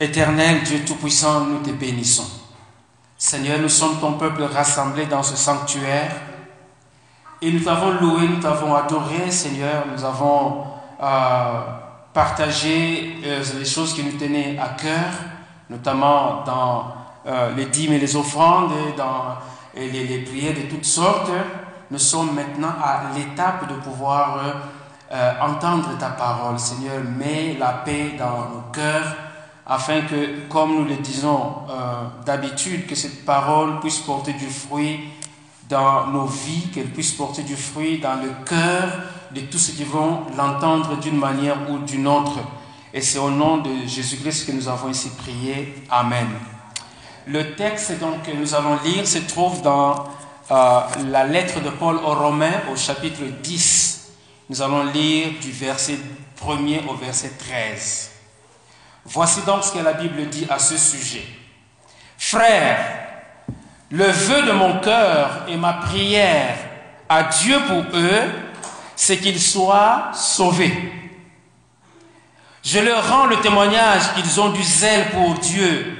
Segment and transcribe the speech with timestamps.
[0.00, 2.28] Éternel Dieu Tout-Puissant, nous te bénissons.
[3.16, 6.10] Seigneur, nous sommes ton peuple rassemblé dans ce sanctuaire.
[7.40, 9.84] Et nous t'avons loué, nous t'avons adoré, Seigneur.
[9.92, 10.64] Nous avons
[11.00, 11.60] euh,
[12.12, 15.12] partagé euh, les choses qui nous tenaient à cœur,
[15.70, 16.94] notamment dans
[17.26, 19.36] euh, les dîmes et les offrandes, dans
[19.76, 21.30] les, les, prières de toutes sortes.
[21.92, 24.40] Nous sommes maintenant à l'étape de pouvoir
[25.40, 26.58] entendre ta parole.
[26.58, 29.14] Seigneur, mets la paix dans nos cœurs
[29.66, 31.54] afin que, comme nous le disons
[32.26, 35.00] d'habitude, que cette parole puisse porter du fruit
[35.68, 38.88] dans nos vies, qu'elle puisse porter du fruit dans le cœur
[39.34, 42.38] de tous ceux qui vont l'entendre d'une manière ou d'une autre.
[42.92, 45.74] Et c'est au nom de Jésus-Christ que nous avons ici prié.
[45.90, 46.28] Amen.
[47.26, 50.04] Le texte donc, que nous allons lire se trouve dans
[50.50, 54.10] euh, la lettre de Paul aux Romains au chapitre 10.
[54.50, 55.98] Nous allons lire du verset
[56.44, 58.11] 1er au verset 13.
[59.04, 61.24] Voici donc ce que la Bible dit à ce sujet.
[62.16, 62.78] Frères,
[63.90, 66.56] le vœu de mon cœur et ma prière
[67.08, 68.22] à Dieu pour eux,
[68.96, 70.92] c'est qu'ils soient sauvés.
[72.64, 75.96] Je leur rends le témoignage qu'ils ont du zèle pour Dieu,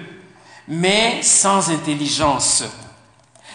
[0.69, 2.63] mais sans intelligence,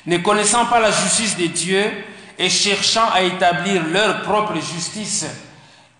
[0.05, 2.05] ne connaissant pas la justice de Dieu
[2.37, 5.25] et cherchant à établir leur propre justice,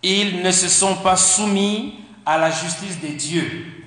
[0.04, 3.86] ils ne se sont pas soumis à la justice de Dieu.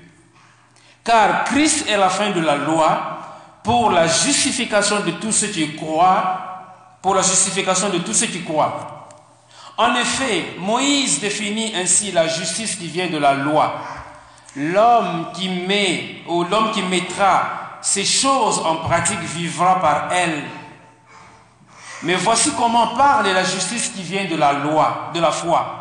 [1.03, 3.19] Car Christ est la fin de la loi
[3.63, 8.43] pour la justification de tous ceux qui croient, pour la justification de tous ceux qui
[8.43, 9.09] croient.
[9.77, 13.75] En effet, Moïse définit ainsi la justice qui vient de la loi.
[14.55, 20.43] L'homme qui met ou l'homme qui mettra ces choses en pratique vivra par elles.
[22.03, 25.80] Mais voici comment parle la justice qui vient de la loi, de la foi.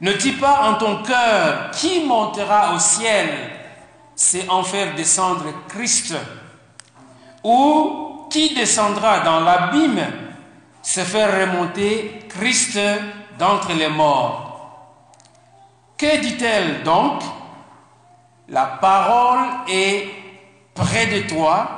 [0.00, 3.28] Ne dis pas en ton cœur qui montera au ciel,
[4.14, 6.14] c'est en faire descendre Christ?
[7.42, 10.06] Ou qui descendra dans l'abîme,
[10.82, 12.78] se faire remonter Christ
[13.38, 14.44] d'entre les morts?
[15.96, 17.22] Que dit-elle donc?
[18.48, 20.08] La parole est
[20.74, 21.68] près de toi,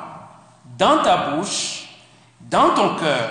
[0.76, 1.88] dans ta bouche,
[2.41, 3.31] dans ton cœur.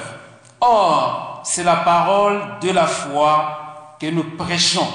[0.59, 3.68] Or, c'est la parole de la foi
[3.99, 4.87] que nous prêchons.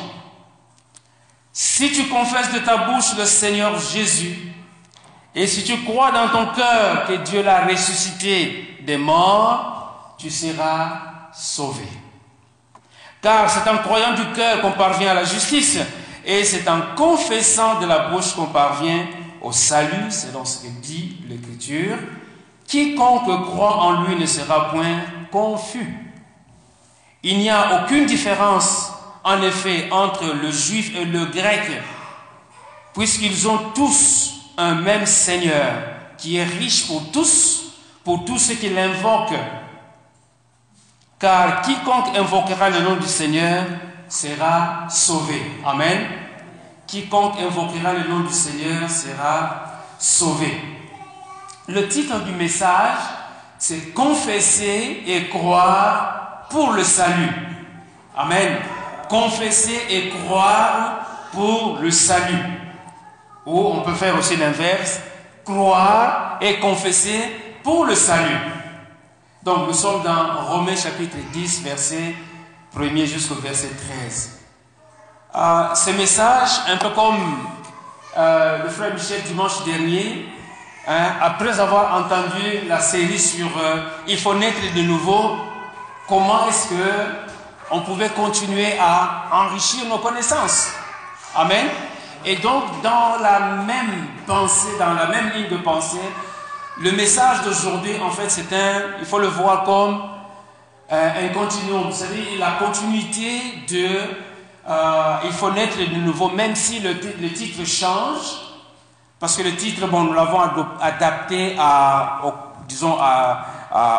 [1.52, 4.36] Si tu confesses de ta bouche le Seigneur Jésus,
[5.34, 11.30] et si tu crois dans ton cœur que Dieu l'a ressuscité des morts, tu seras
[11.32, 11.86] sauvé.
[13.20, 15.78] Car c'est en croyant du cœur qu'on parvient à la justice,
[16.24, 19.06] et c'est en confessant de la bouche qu'on parvient
[19.42, 21.98] au salut, selon ce que dit l'Écriture.
[22.66, 25.00] Quiconque croit en lui ne sera point
[25.30, 26.04] confus.
[27.22, 28.92] Il n'y a aucune différence,
[29.24, 31.62] en effet, entre le juif et le grec,
[32.94, 35.72] puisqu'ils ont tous un même Seigneur
[36.18, 37.72] qui est riche pour tous,
[38.04, 39.40] pour tous ceux qui l'invoquent.
[41.18, 43.64] Car quiconque invoquera le nom du Seigneur
[44.08, 45.40] sera sauvé.
[45.64, 46.06] Amen.
[46.86, 50.60] Quiconque invoquera le nom du Seigneur sera sauvé.
[51.66, 52.98] Le titre du message,
[53.58, 57.32] c'est Confesser et croire pour le salut.
[58.14, 58.58] Amen.
[59.14, 62.58] Confesser et croire pour le salut.
[63.46, 64.98] Ou on peut faire aussi l'inverse,
[65.44, 67.20] croire et confesser
[67.62, 68.40] pour le salut.
[69.44, 72.16] Donc nous sommes dans Romains chapitre 10, verset
[72.76, 73.70] 1er jusqu'au verset
[74.02, 74.40] 13.
[75.36, 77.38] Euh, ce message, un peu comme
[78.16, 80.26] euh, le frère Michel dimanche dernier,
[80.88, 83.76] hein, après avoir entendu la série sur euh,
[84.08, 85.36] Il faut naître de nouveau,
[86.08, 87.33] comment est-ce que
[87.74, 90.68] on pouvait continuer à enrichir nos connaissances
[91.34, 91.66] Amen.
[92.24, 95.98] Et donc, dans la même pensée, dans la même ligne de pensée,
[96.80, 100.00] le message d'aujourd'hui, en fait, c'est un, il faut le voir comme
[100.92, 101.90] euh, un continuum.
[101.90, 103.88] Vous savez, la continuité de,
[104.70, 106.94] euh, il faut naître de nouveau, même si le,
[107.32, 108.38] titre change,
[109.18, 110.40] parce que le titre, bon, nous l'avons
[110.80, 112.20] adapté à,
[112.68, 113.44] disons, à,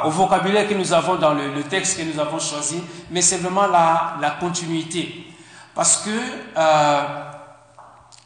[0.06, 2.82] au vocabulaire que nous avons dans le, texte que nous avons choisi,
[3.12, 5.28] mais c'est vraiment la, la continuité.
[5.74, 6.10] Parce que,
[6.58, 7.02] euh,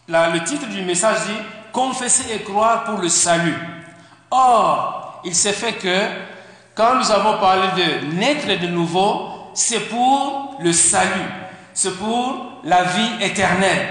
[0.08, 1.38] le titre du message dit
[1.72, 3.58] Confesser et croire pour le salut.
[4.32, 6.00] Or, il s'est fait que
[6.76, 11.30] quand nous avons parlé de naître de nouveau, c'est pour le salut,
[11.74, 13.88] c'est pour la vie éternelle.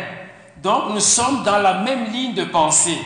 [0.62, 2.99] Donc, nous sommes dans la même ligne de pensée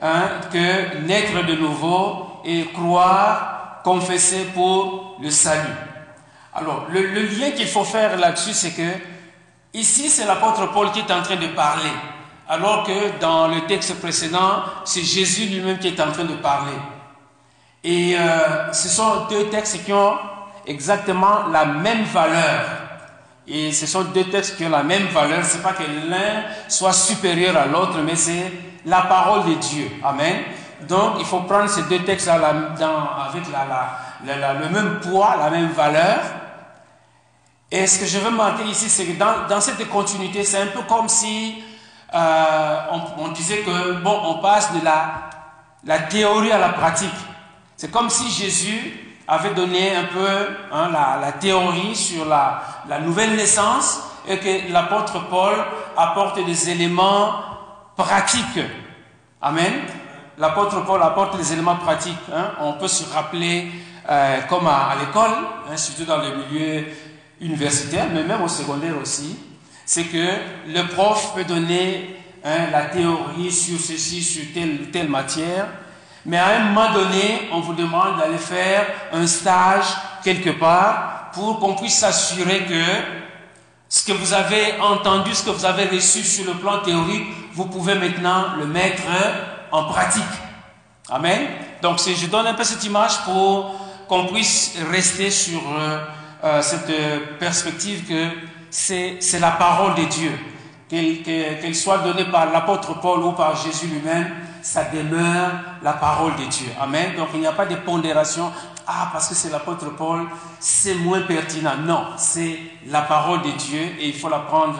[0.00, 5.74] hein, que naître de nouveau et croire, confesser pour le salut.
[6.54, 8.88] Alors, le, lien qu'il faut faire là-dessus, c'est que
[9.74, 11.90] ici, c'est l'apôtre Paul qui est en train de parler.
[12.48, 16.76] alors que dans le texte précédent, c'est Jésus lui-même qui est en train de parler.
[17.82, 20.16] Et euh, ce sont deux textes qui ont
[20.66, 22.60] exactement la même valeur.
[23.46, 25.44] Et ce sont deux textes qui ont la même valeur.
[25.44, 28.52] C'est pas que l'un soit supérieur à l'autre, mais c'est
[28.84, 29.90] la parole de Dieu.
[30.04, 30.36] Amen.
[30.88, 32.52] Donc, il faut prendre ces deux textes avec
[34.24, 36.18] le même poids, la même valeur.
[37.70, 39.18] Et ce que je veux marquer ici, c'est que
[39.48, 41.62] dans, cette continuité, c'est un peu comme si
[42.14, 42.76] euh,
[43.18, 45.30] on, disait que, bon, on passe de la,
[45.84, 47.10] la théorie à la pratique.
[47.76, 50.28] C'est comme si Jésus avait donné un peu
[50.72, 55.54] hein, la, théorie sur la, la, nouvelle naissance et que l'apôtre Paul
[55.96, 57.36] apporte des éléments
[57.96, 58.60] pratiques.
[59.40, 59.72] Amen.
[60.38, 62.16] L'apôtre Paul apporte des éléments pratiques.
[62.34, 62.52] Hein.
[62.60, 63.70] On peut se rappeler,
[64.08, 65.30] euh, comme à, l'école,
[65.70, 66.84] hein, surtout dans le milieu
[67.40, 69.36] universitaire, mais même au secondaire aussi,
[69.84, 70.26] c'est que
[70.68, 75.66] le prof peut donner la théorie sur ceci, sur telle telle matière,
[76.24, 79.86] mais à un moment donné, on vous demande d'aller faire un stage
[80.22, 82.84] quelque part pour qu'on puisse s'assurer que
[83.88, 87.66] ce que vous avez entendu, ce que vous avez reçu sur le plan théorique, vous
[87.66, 89.02] pouvez maintenant le mettre
[89.72, 90.22] en pratique.
[91.10, 91.48] Amen.
[91.82, 93.74] Donc je donne un peu cette image pour
[94.06, 95.98] qu'on puisse rester sur euh,
[96.44, 98.28] euh, cette perspective que
[98.70, 100.38] c'est la parole de Dieu.
[100.88, 104.30] Qu'elle soit donnée par l'apôtre Paul ou par Jésus lui-même,
[104.60, 105.50] ça demeure
[105.82, 106.68] la parole de Dieu.
[106.80, 107.16] Amen.
[107.16, 108.52] Donc il n'y a pas de pondération.
[108.86, 110.26] Ah, parce que c'est l'apôtre Paul,
[110.60, 111.76] c'est moins pertinent.
[111.84, 112.58] Non, c'est
[112.88, 114.78] la parole de Dieu et il faut la prendre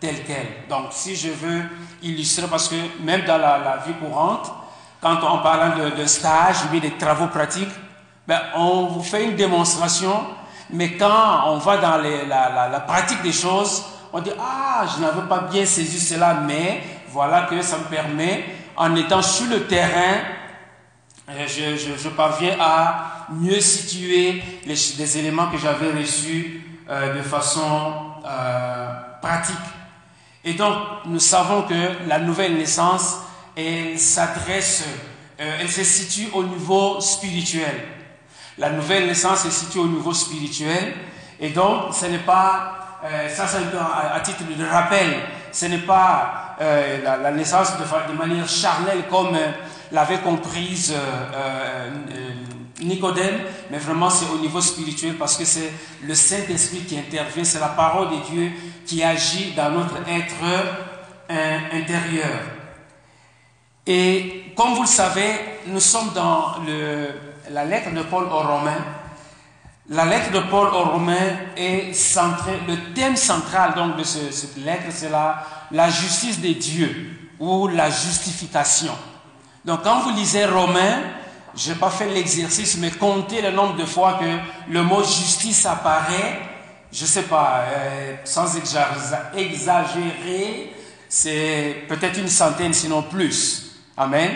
[0.00, 0.68] telle qu'elle.
[0.68, 1.62] Donc si je veux
[2.02, 4.52] illustrer, parce que même dans la, vie courante,
[5.00, 7.72] quand on parle de, stage ou de travaux pratiques,
[8.26, 10.24] ben, on vous fait une démonstration,
[10.70, 15.28] mais quand on va dans la, la pratique des choses, on dit, ah, je n'avais
[15.28, 18.44] pas bien saisi cela, mais voilà que ça me permet
[18.76, 20.20] en étant sur le terrain,
[21.28, 28.88] euh, je, parviens à mieux situer les, éléments que j'avais reçus euh, de façon euh,
[29.20, 29.56] pratique.
[30.46, 33.18] Et donc, nous savons que la nouvelle naissance,
[33.54, 34.84] elle s'adresse,
[35.38, 37.74] elle se situe au niveau spirituel.
[38.56, 40.94] La nouvelle naissance se situe au niveau spirituel.
[41.40, 45.16] Et donc, ce n'est pas, ça c'est à titre de rappel,
[45.52, 49.50] ce n'est pas euh, la, naissance de, de, manière charnelle comme euh,
[49.92, 51.90] l'avait comprise euh,
[52.80, 53.40] Nicodème,
[53.70, 57.68] mais vraiment c'est au niveau spirituel parce que c'est le Saint-Esprit qui intervient, c'est la
[57.68, 58.52] parole de Dieu
[58.86, 60.34] qui agit dans notre être
[61.72, 62.40] intérieur.
[63.86, 65.32] Et comme vous le savez,
[65.66, 66.56] nous sommes dans
[67.50, 68.84] la lettre de Paul aux Romains.
[69.88, 74.86] La lettre de Paul aux Romains est centrée, le thème central donc de cette lettre,
[74.90, 78.92] c'est la, la justice de Dieu ou la justification.
[79.64, 81.02] Donc quand vous lisez Romains,
[81.56, 85.64] je n'ai pas fait l'exercice, mais comptez le nombre de fois que le mot justice
[85.64, 86.40] apparaît,
[86.92, 88.56] je ne sais pas, euh, sans
[89.34, 90.72] exagérer,
[91.08, 93.80] c'est peut-être une centaine, sinon plus.
[93.96, 94.30] Amen.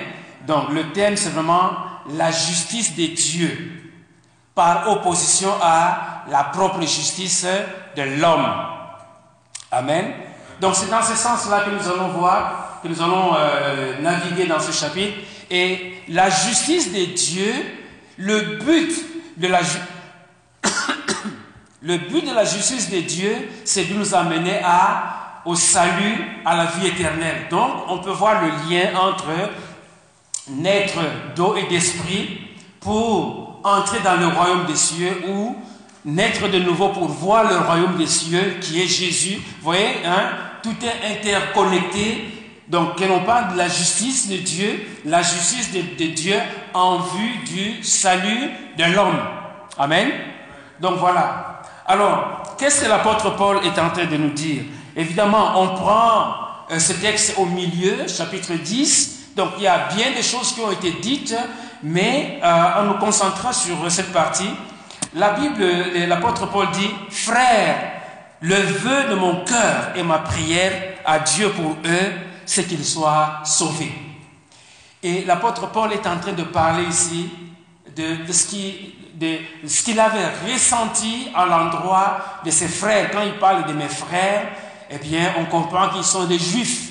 [0.47, 1.73] Donc le thème, c'est vraiment
[2.09, 3.93] la justice de Dieu
[4.55, 7.47] par opposition à la propre justice
[7.97, 8.47] de l'homme.
[9.71, 10.13] Amen.
[10.61, 14.61] Donc c'est dans ce sens-là que nous allons voir, que nous allons euh, naviguer dans
[14.61, 15.15] ce chapitre.
[15.51, 17.53] Et la justice de Dieu,
[18.17, 18.93] le but
[19.37, 19.61] de la,
[21.83, 26.57] le but de la justice de Dieu, c'est de nous amener à, au salut, à
[26.57, 27.47] la vie éternelle.
[27.51, 29.29] Donc on peut voir le lien entre
[30.49, 31.01] naître
[31.37, 32.41] d'eau et d'esprit
[32.81, 35.57] pour entrer dans le royaume des cieux ou
[36.05, 39.37] naître de nouveau pour voir le royaume des cieux qui est Jésus.
[39.37, 40.31] Vous voyez, hein,
[40.63, 42.40] tout est interconnecté.
[42.71, 46.37] Donc, que l'on parle de la justice de Dieu, la justice de, Dieu
[46.73, 48.49] en vue du salut
[48.79, 49.19] de l'homme.
[49.77, 50.09] Amen.
[50.79, 51.63] Donc voilà.
[51.85, 54.63] Alors, qu'est-ce que l'apôtre Paul est en train de nous dire?
[54.95, 56.35] Évidemment, on prend
[56.71, 59.33] euh, ce texte au milieu, chapitre 10.
[59.35, 61.35] Donc, il y a bien des choses qui ont été dites
[61.83, 64.51] mais euh, en nous concentrant sur cette partie,
[65.15, 65.65] la Bible,
[66.07, 67.75] l'apôtre Paul dit, frère,
[68.41, 70.73] le vœu de mon cœur et ma prière
[71.05, 72.13] à Dieu pour eux,
[72.51, 73.93] c'est qu'ils soient sauvés.
[75.05, 77.31] Et l'apôtre Paul est en train de parler ici
[77.95, 83.13] de, ce qu'il avait ressenti à l'endroit de ses frères.
[83.13, 84.49] Quand il parle de mes frères,
[84.91, 86.91] eh bien, on comprend qu'ils sont des juifs.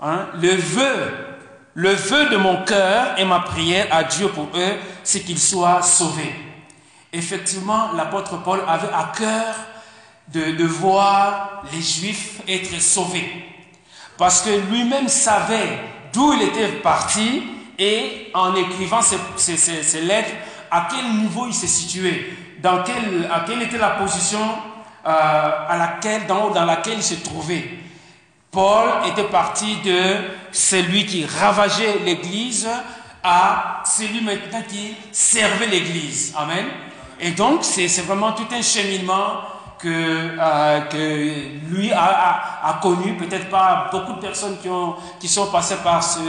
[0.00, 0.28] Hein.
[0.40, 1.26] Le vœu
[1.74, 5.82] le vœu de mon cœur et ma prière à Dieu pour eux, c'est qu'ils soient
[5.82, 6.34] sauvés.
[7.12, 9.54] Effectivement, l'apôtre Paul avait à cœur
[10.28, 13.55] de, voir les Juifs être sauvés.
[14.18, 15.80] Parce que lui-même savait
[16.12, 17.42] d'où il était parti
[17.78, 20.32] et en écrivant ces, lettres,
[20.70, 24.40] à quel niveau il s'est situé, dans quelle, à quelle était la position
[25.06, 27.68] euh, à laquelle, dans, dans laquelle il se trouvait.
[28.50, 30.16] Paul était parti de
[30.50, 32.66] celui qui ravageait l'Église
[33.22, 36.32] à celui maintenant qui servait l'Église.
[36.36, 36.64] Amen.
[37.20, 39.40] Et donc, c'est vraiment tout un cheminement
[39.78, 43.16] que, euh, que lui a, connu.
[43.16, 46.20] Peut-être pas beaucoup de personnes qui, ont, qui sont passées par ce,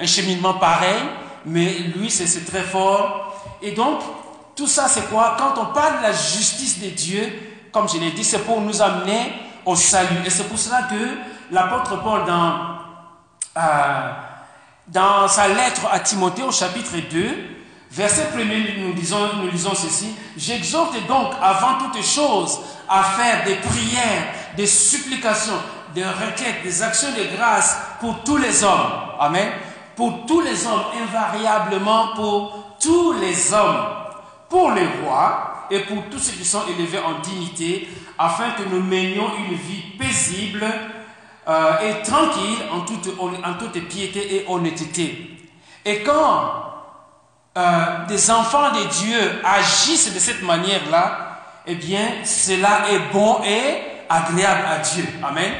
[0.00, 1.02] un cheminement pareil,
[1.46, 3.34] mais lui, c'est très fort.
[3.62, 4.00] Et donc,
[4.54, 5.36] tout ça, c'est quoi?
[5.38, 7.32] Quand on parle de la justice de Dieu,
[7.72, 9.32] comme je l'ai dit, c'est pour nous amener
[9.64, 10.20] au salut.
[10.24, 12.78] Et c'est pour cela que l'apôtre Paul, dans,
[13.56, 14.12] euh,
[14.88, 17.57] dans sa lettre à Timothée au chapitre 2,
[17.90, 20.14] verset 1 nous nous lisons ceci.
[20.36, 25.60] J'exhorte donc avant toute chose à faire des prières, des supplications,
[25.94, 28.92] des requêtes, des actions de grâce pour tous les hommes.
[29.18, 29.48] Amen.
[29.96, 33.86] Pour tous les hommes, invariablement pour tous les hommes,
[34.48, 38.80] pour les rois et pour tous ceux qui sont élevés en dignité, afin que nous
[38.80, 40.64] menions une vie paisible
[41.48, 45.36] euh, et tranquille en toute, en toute piété et honnêteté.
[45.84, 46.67] Et quand
[47.58, 53.82] euh, des enfants de Dieu agissent de cette manière-là, eh bien, cela est bon et
[54.08, 55.04] agréable à Dieu.
[55.24, 55.52] Amen.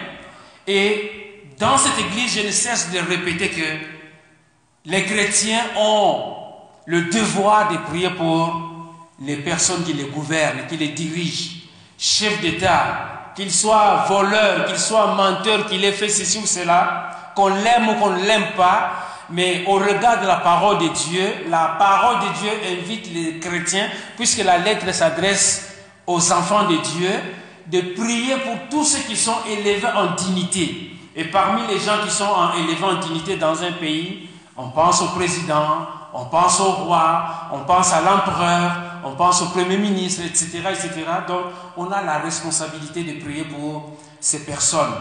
[0.65, 3.65] Et dans cette église, je ne cesse de répéter que
[4.85, 6.35] les chrétiens ont
[6.87, 8.55] le devoir de prier pour
[9.21, 11.63] les personnes qui les gouvernent, qui les dirigent,
[11.99, 17.49] chefs d'État, qu'ils soient voleurs, qu'ils soient menteurs, qu'ils aient fait ceci ou cela, qu'on
[17.49, 21.77] l'aime ou qu'on ne l'aime pas, mais au regard de la parole de Dieu, la
[21.79, 25.75] parole de Dieu invite les chrétiens, puisque la lettre s'adresse
[26.07, 27.11] aux enfants de Dieu
[27.67, 30.93] de prier pour tous ceux qui sont élevés en dignité.
[31.15, 35.09] Et parmi les gens qui sont élevés en dignité dans un pays, on pense au
[35.09, 38.73] président, on pense au roi, on pense à l'empereur,
[39.05, 41.05] on pense au premier ministre, etc., etc.
[41.27, 41.43] Donc,
[41.77, 44.95] on a la responsabilité de prier pour ces personnes.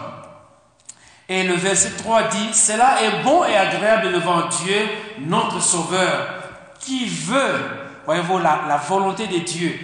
[1.28, 4.76] Et le verset 3 dit, Cela est bon et agréable devant Dieu,
[5.20, 6.28] notre Sauveur,
[6.80, 7.60] qui veut,
[8.06, 9.78] voyez-vous, la, la volonté de Dieu,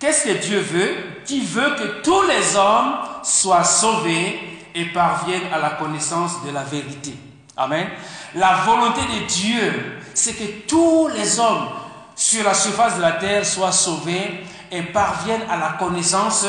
[0.00, 0.96] Qu'est-ce que Dieu veut?
[1.26, 4.40] Qui veut que tous les hommes soient sauvés
[4.74, 7.14] et parviennent à la connaissance de la vérité.
[7.54, 7.86] Amen.
[8.34, 11.68] La volonté de Dieu, c'est que tous les hommes
[12.16, 14.42] sur la surface de la terre soient sauvés
[14.72, 16.46] et parviennent à la connaissance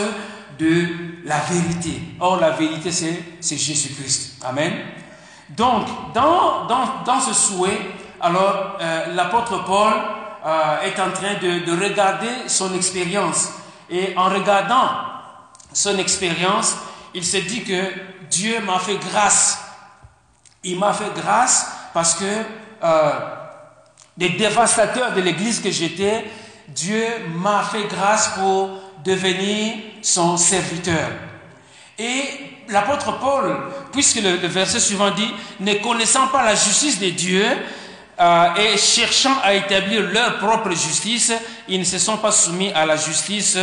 [1.26, 2.02] la vérité.
[2.20, 4.44] Or, la vérité, c'est Jésus-Christ.
[4.44, 4.74] Amen.
[5.50, 7.80] Donc, dans, dans, dans ce souhait,
[8.20, 9.94] alors, euh, l'apôtre Paul
[10.46, 13.50] euh, est en train de, de regarder son expérience.
[13.90, 14.90] Et en regardant
[15.74, 16.78] son expérience,
[17.14, 17.82] il s'est dit que
[18.30, 19.60] Dieu m'a fait grâce.
[20.64, 22.26] Il m'a fait grâce parce que
[22.84, 23.12] euh,
[24.16, 26.26] des dévastateurs de l'église que j'étais,
[26.68, 31.10] Dieu m'a fait grâce pour devenir son serviteur.
[31.98, 32.24] Et
[32.70, 33.58] l'apôtre Paul,
[33.92, 35.30] puisque le, verset suivant dit,
[35.60, 37.46] ne connaissant pas la justice de Dieu,
[38.20, 41.34] euh, et cherchant à établir leur propre justice,
[41.68, 43.58] ils ne se sont pas soumis à la justice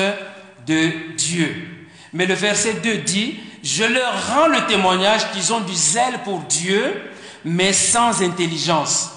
[0.66, 1.86] de Dieu.
[2.12, 6.40] Mais le verset 2 dit, je leur rends le témoignage qu'ils ont du zèle pour
[6.40, 7.02] Dieu,
[7.44, 9.10] mais sans intelligence.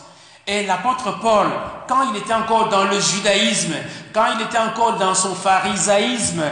[0.51, 1.47] Et l'apôtre Paul,
[1.87, 3.73] quand il était encore dans le judaïsme,
[4.11, 6.43] quand il était encore dans son pharisaïsme,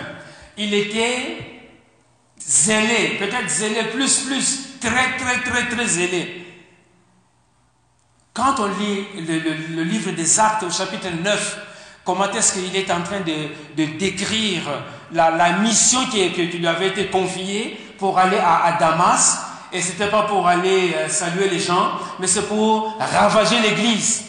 [0.57, 1.37] il était
[2.39, 6.45] zélé, peut-être zélé plus, plus, très, très, très, très zélé.
[8.33, 11.57] Quand on lit le, livre des Actes au chapitre 9,
[12.05, 14.61] comment est-ce qu'il est en train de, décrire
[15.11, 20.23] la, mission qui, lui avait été confiée pour aller à, Damas, et ce n'était pas
[20.23, 24.25] pour aller euh, saluer les gens, mais c'est pour ravager l'église.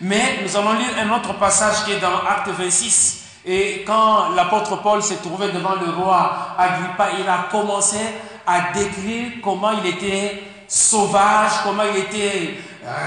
[0.00, 3.22] Mais nous allons lire un autre passage qui est dans Acte 26.
[3.44, 7.98] Et quand l'apôtre Paul s'est trouvé devant le roi Agrippa, il a commencé
[8.46, 12.54] à décrire comment il était sauvage, comment il était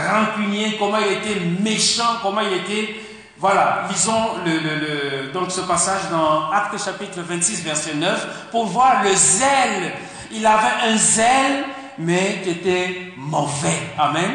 [0.10, 2.96] rancunier, comment il était méchant, comment il était...
[3.38, 9.14] Voilà, lisons le, donc ce passage dans Acte chapitre 26, verset 9, pour voir le
[9.14, 9.94] zèle.
[10.36, 11.64] Il avait un zèle,
[11.98, 13.94] mais qui était mauvais.
[13.98, 14.32] Amen.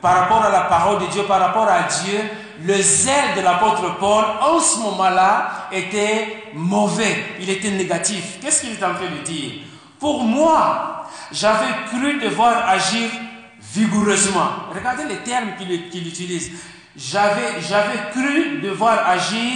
[0.00, 2.18] Par rapport à la parole de Dieu, par rapport à Dieu,
[2.62, 7.24] le zèle de l'apôtre Paul, en ce moment-là, était mauvais.
[7.40, 8.38] Il était négatif.
[8.40, 9.62] Qu'est-ce qu'il est en train de dire?
[9.98, 13.10] Pour moi, j'avais cru devoir agir
[13.74, 14.48] vigoureusement.
[14.74, 16.50] Regardez les termes qu'il utilise.
[16.96, 17.60] J'avais,
[18.12, 19.52] cru devoir agir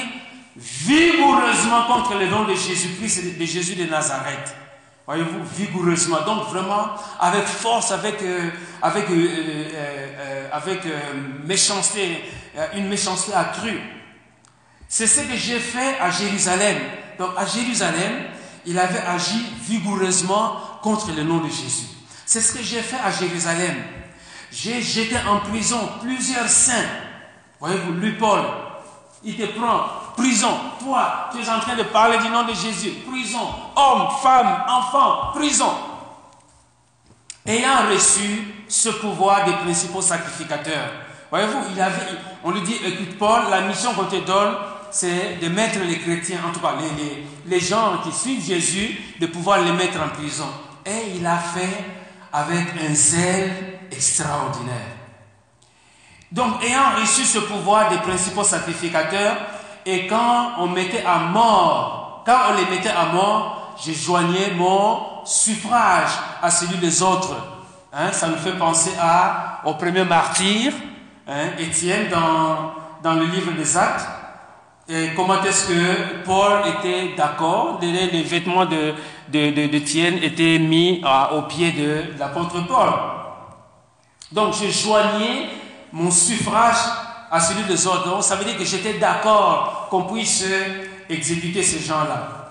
[0.56, 4.54] vigoureusement contre le nom de Jésus-Christ, de Jésus de Nazareth.
[5.06, 6.22] Voyez-vous, vigoureusement.
[6.22, 8.50] Donc vraiment avec force, avec, euh,
[8.82, 10.80] avec, euh, avec
[11.44, 12.24] méchanceté,
[12.74, 13.80] une méchanceté accrue.
[14.88, 16.78] C'est ce que j'ai fait à Jérusalem.
[17.18, 18.12] Donc à Jérusalem,
[18.66, 21.88] il avait agi vigoureusement contre le nom de Jésus.
[22.26, 23.74] C'est ce que j'ai fait à Jérusalem.
[24.50, 26.88] J'ai jeté en prison plusieurs saints.
[27.60, 28.42] Voyez-vous, lui, Paul,
[29.24, 30.54] il te prend, prison.
[30.80, 32.90] Toi, tu es en train de parler du nom de Jésus.
[33.10, 33.48] Prison.
[33.76, 35.72] Homme, femme, enfant, prison.
[37.46, 40.90] Ayant reçu ce pouvoir des principaux sacrificateurs.
[41.30, 41.58] Voyez-vous,
[42.44, 44.54] on lui dit, écoute Paul, la mission qu'on te donne,
[44.90, 46.74] c'est de mettre les chrétiens, en tout cas
[47.46, 50.46] les, gens qui suivent Jésus, de pouvoir les mettre en prison.
[50.86, 51.84] Et il a fait
[52.32, 54.94] avec un zèle extraordinaire.
[56.30, 59.36] Donc, ayant reçu ce pouvoir des principaux sacrificateurs,
[59.86, 65.24] et quand on mettait à mort, quand on les mettait à mort, je joignais mon
[65.24, 66.10] suffrage
[66.42, 67.34] à celui des autres.
[67.92, 70.72] Hein, ça me fait penser à, au premier martyr,
[71.28, 72.72] hein, Étienne, dans,
[73.02, 74.06] dans le livre des Actes.
[74.88, 78.94] Et comment est-ce que Paul était d'accord Les vêtements de,
[79.28, 82.90] de, de, étaient mis au pied de l'apôtre Paul.
[84.32, 85.48] Donc je joignais
[85.92, 86.76] mon suffrage
[87.30, 88.08] à celui des autres.
[88.08, 90.44] Donc, ça veut dire que j'étais d'accord qu'on puisse
[91.08, 92.50] exécuter ces gens-là.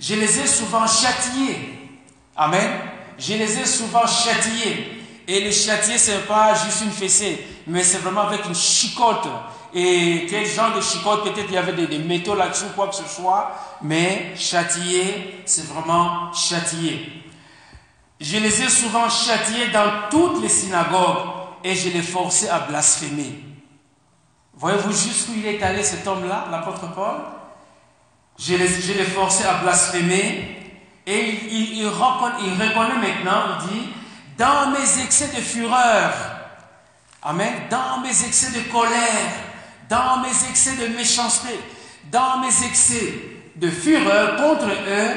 [0.00, 1.90] Je les ai souvent châtiés.
[2.36, 2.70] Amen.
[3.18, 5.02] Je les ai souvent châtiés.
[5.26, 9.28] Et le châtier, ce n'est pas juste une fessée, mais c'est vraiment avec une chicote.
[9.74, 13.04] Et quel genre de chicote Peut-être il y avait des, métaux là-dessous, quoi que ce
[13.04, 13.52] soit.
[13.82, 17.24] Mais châtier, c'est vraiment châtier.
[18.20, 21.28] Je les ai souvent châtiés dans toutes les synagogues
[21.62, 23.47] et je les forçais à blasphémer.
[24.58, 27.16] Voyez-vous jusqu'où il est allé cet homme-là, l'apôtre Paul?
[28.36, 30.58] Je les forçais à blasphémer
[31.06, 33.88] et il, reconnaît, il reconnaît maintenant, il dit,
[34.36, 36.12] dans mes excès de fureur,
[37.22, 39.32] Amen, dans mes excès de colère,
[39.88, 41.58] dans mes excès de méchanceté,
[42.10, 43.14] dans mes excès
[43.56, 45.10] de fureur contre eux,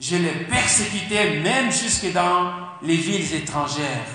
[0.00, 4.06] je les persécutais même jusque dans les villes étrangères.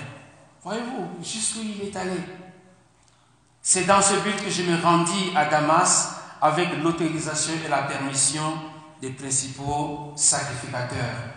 [0.62, 2.20] Voyez-vous, jusqu'où il est allé.
[3.66, 8.42] C'est dans ce but que je me rendis à Damas avec l'autorisation et la permission
[9.00, 11.32] des principaux sacrificateurs.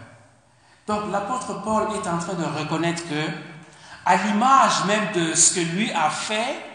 [0.86, 3.30] Donc l'apôtre Paul est en train de reconnaître que,
[4.06, 6.66] à l'image même de ce que lui a fait,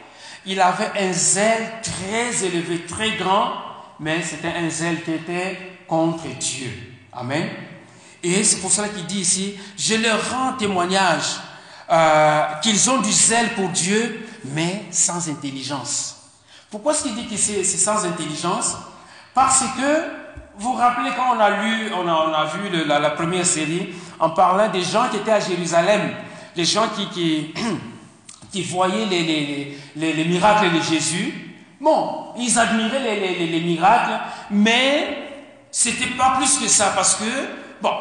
[0.47, 3.53] il avait un zèle très élevé, très grand,
[4.01, 6.73] mais c'était un zèle qui était contre Dieu.
[7.13, 7.47] Amen.
[8.23, 11.41] Et c'est pour cela qu'il dit ici, je leur rends témoignage
[11.91, 16.17] euh, qu'ils ont du zèle pour Dieu, mais sans intelligence.
[16.71, 18.77] Pourquoi est-ce qu'il dit que c'est sans intelligence?
[19.35, 20.23] Parce que,
[20.57, 24.71] vous vous rappelez quand on a lu, on a, vu la, première série, en parlant
[24.71, 26.13] des gens qui étaient à Jérusalem,
[26.57, 27.53] les gens qui,
[28.51, 31.55] qui, voyaient les, les, les, les, miracles de Jésus.
[31.81, 35.19] Bon, ils admiraient les, miracles, mais
[35.71, 37.25] c'était pas plus que ça, parce que,
[37.81, 37.95] bon,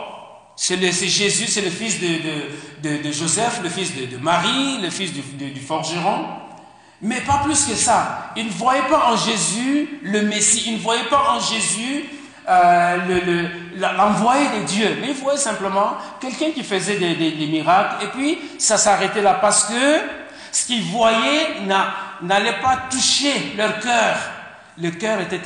[0.56, 6.26] c'est Jésus, c'est le fils de, Joseph, le fils de, Marie, le fils du, forgeron.
[7.02, 8.32] Mais pas plus que ça.
[8.36, 10.66] Ils ne voyaient pas en Jésus le Messie.
[10.68, 12.06] Ils ne voyaient pas en Jésus
[12.48, 14.98] euh, l'envoyé de Dieu.
[15.02, 18.06] Mais ils voyaient simplement quelqu'un qui faisait des, miracles.
[18.06, 20.00] Et puis, ça s'arrêtait là parce que
[20.52, 21.62] ce qu'ils voyaient
[22.22, 24.18] n'allait pas toucher leur cœur.
[24.78, 25.42] Le cœur était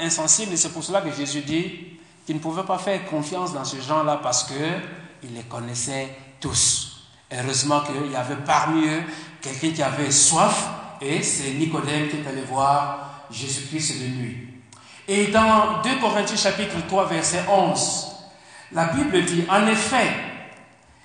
[0.00, 1.92] insensible et c'est pour cela que Jésus dit
[2.32, 7.02] qui ne pouvaient pas faire confiance dans ces gens-là parce qu'ils les connaissaient tous.
[7.30, 9.02] Heureusement qu'il y avait parmi eux
[9.42, 14.48] quelqu'un qui avait soif et c'est Nicodème qui est allé voir Jésus-Christ de nuit.
[15.06, 18.06] Et dans 2 Corinthiens chapitre 3 verset 11,
[18.72, 20.12] la Bible dit, en effet,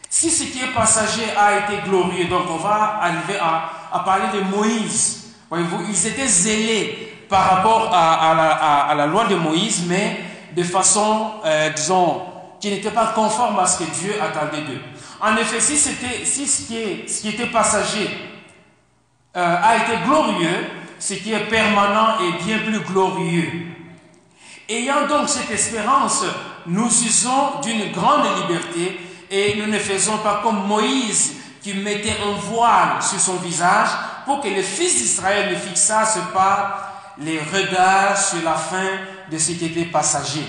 [0.09, 4.45] si ce qui est passager a été glorieux, donc on va arriver à, parler de
[4.45, 5.33] Moïse.
[5.49, 10.26] Voyez-vous, ils étaient zélés par rapport à la loi de Moïse, mais
[10.57, 12.23] de façon, euh, disons,
[12.59, 14.81] qui n'était pas conforme à ce que Dieu attendait d'eux.
[15.21, 18.09] En effet, si, c'était, si ce, qui est, ce qui était passager
[19.35, 20.65] euh, a été glorieux,
[20.97, 23.67] ce qui est permanent est bien plus glorieux.
[24.67, 26.25] Ayant donc cette espérance,
[26.65, 32.35] nous usons d'une grande liberté et nous ne faisons pas comme Moïse qui mettait un
[32.49, 33.89] voile sur son visage
[34.25, 39.51] pour que les fils d'Israël ne fixassent pas les regards sur la fin de ce
[39.51, 40.45] qui était passager.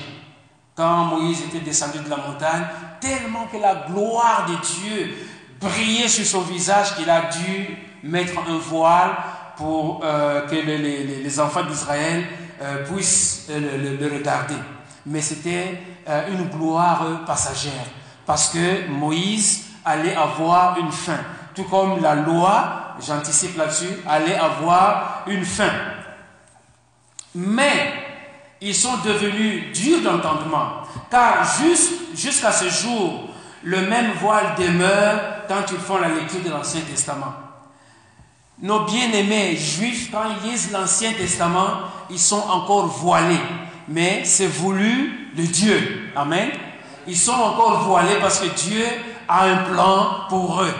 [0.74, 2.64] Quand Moïse était descendu de la montagne,
[3.00, 5.16] tellement que la gloire de Dieu
[5.60, 9.16] brillait sur son visage qu'il a dû mettre un voile
[9.56, 12.24] pour euh, que les, enfants d'Israël
[12.62, 14.54] euh, puissent euh, le, regarder.
[15.04, 15.82] Mais c'était
[16.30, 17.86] une gloire passagère.
[18.24, 21.18] Parce que Moïse allait avoir une fin.
[21.54, 25.70] Tout comme la loi, j'anticipe là-dessus, allait avoir une fin.
[27.34, 28.07] Mais
[28.60, 30.82] ils sont devenus durs d'entendement.
[31.10, 31.46] Car
[32.14, 33.28] jusqu'à ce jour,
[33.62, 37.34] le même voile demeure quand ils font la lecture de l'Ancien Testament.
[38.60, 43.40] Nos bien-aimés juifs, quand ils lisent l'Ancien Testament, ils sont encore voilés.
[43.88, 46.10] Mais c'est voulu de Dieu.
[46.16, 46.50] Amen.
[47.06, 48.84] Ils sont encore voilés parce que Dieu
[49.28, 50.74] a un plan pour eux.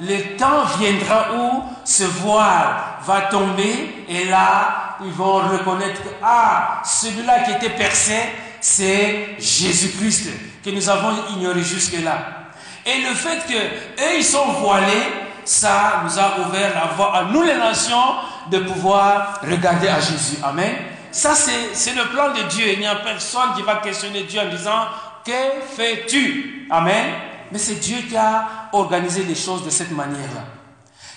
[0.00, 6.82] Le temps viendra où ce voile va tomber et là, ils vont reconnaître que, ah,
[6.84, 8.16] celui-là qui était percé,
[8.60, 10.30] c'est Jésus-Christ
[10.64, 12.50] que nous avons ignoré jusque-là.
[12.84, 15.12] Et le fait que eux, ils sont voilés,
[15.44, 18.16] ça nous a ouvert la voie à nous les nations
[18.50, 20.38] de pouvoir regarder à Jésus.
[20.42, 20.74] Amen.
[21.10, 22.66] Ça, c'est le plan de Dieu.
[22.72, 24.86] Il n'y a personne qui va questionner Dieu en disant,
[25.24, 25.32] que
[25.76, 26.66] fais-tu?
[26.70, 27.14] Amen.
[27.50, 30.57] Mais c'est Dieu qui a organisé les choses de cette manière-là.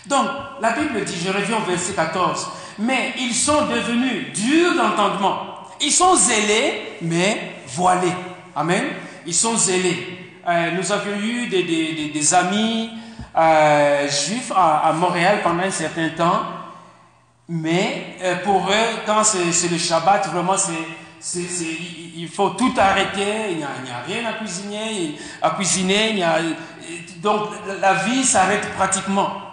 [0.07, 0.27] Donc,
[0.61, 5.51] la Bible dit, je reviens au verset 14, mais ils sont devenus durs d'entendement.
[5.79, 8.13] Ils sont zélés, mais voilés.
[8.55, 8.83] Amen.
[9.25, 10.21] Ils sont zélés.
[10.47, 12.89] Euh, nous avions eu des, amis
[13.37, 16.41] euh, juifs à, Montréal pendant un certain temps,
[17.47, 20.55] mais euh, pour eux, quand c'est le Shabbat, vraiment,
[21.35, 25.15] il faut tout arrêter, il n'y a, rien à cuisiner,
[27.17, 29.50] donc la vie s'arrête pratiquement.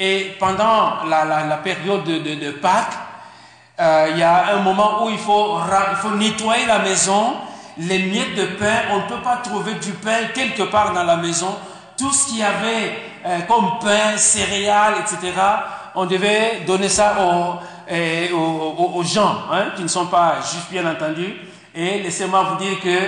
[0.00, 2.98] Et pendant la, période de, Pâques,
[3.78, 5.58] il y a un moment où il faut,
[6.16, 7.34] nettoyer la maison,
[7.78, 11.16] les miettes de pain, on ne peut pas trouver du pain quelque part dans la
[11.16, 11.56] maison.
[11.96, 15.32] Tout ce qu'il y avait euh, comme pain, céréales, etc.,
[15.94, 17.54] on devait donner ça aux,
[17.90, 21.34] euh, gens hein, qui ne sont pas juste bien entendu.
[21.74, 22.98] Et laissez-moi vous dire que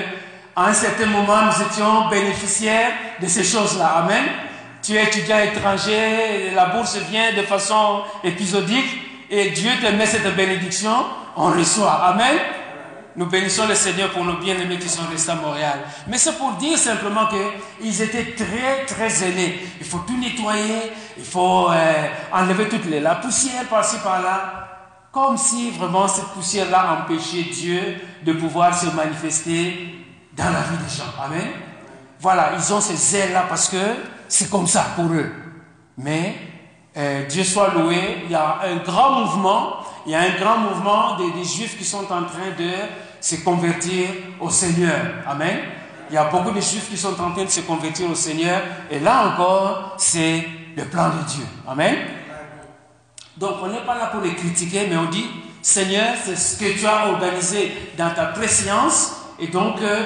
[0.54, 3.88] à un certain moment, nous étions bénéficiaires de ces choses-là.
[3.98, 4.24] Amen.
[4.86, 8.86] Tu es étudiant étranger, la bourse vient de façon épisodique
[9.28, 10.94] et Dieu te met cette bénédiction,
[11.36, 11.94] on reçoit.
[12.04, 12.36] Amen.
[13.16, 15.80] Nous bénissons le Seigneur pour nos bien-aimés qui sont restés à Montréal.
[16.06, 19.58] Mais c'est pour dire simplement qu'ils étaient très, très zélés.
[19.80, 24.68] Il faut tout nettoyer, il faut euh, enlever toute la poussière par-ci, par-là.
[25.10, 27.80] Comme si vraiment cette poussière-là empêchait Dieu
[28.22, 29.96] de pouvoir se manifester
[30.36, 31.12] dans la vie des gens.
[31.24, 31.48] Amen.
[32.20, 33.76] Voilà, ils ont ces zèles-là parce que
[34.28, 35.32] c'est comme ça pour eux.
[35.98, 36.36] Mais
[36.96, 40.58] euh, Dieu soit loué, il y a un grand mouvement, il y a un grand
[40.58, 42.70] mouvement des Juifs qui sont en train de
[43.20, 44.08] se convertir
[44.40, 45.00] au Seigneur.
[45.26, 45.58] Amen.
[46.08, 48.62] Il y a beaucoup de juifs qui sont en train de se convertir au Seigneur.
[48.90, 51.44] Et là encore, c'est le plan de Dieu.
[51.66, 51.96] Amen.
[53.36, 55.26] Donc on n'est pas là pour les critiquer, mais on dit,
[55.60, 59.16] Seigneur, c'est ce que tu as organisé dans ta préscience.
[59.40, 60.04] Et donc, euh,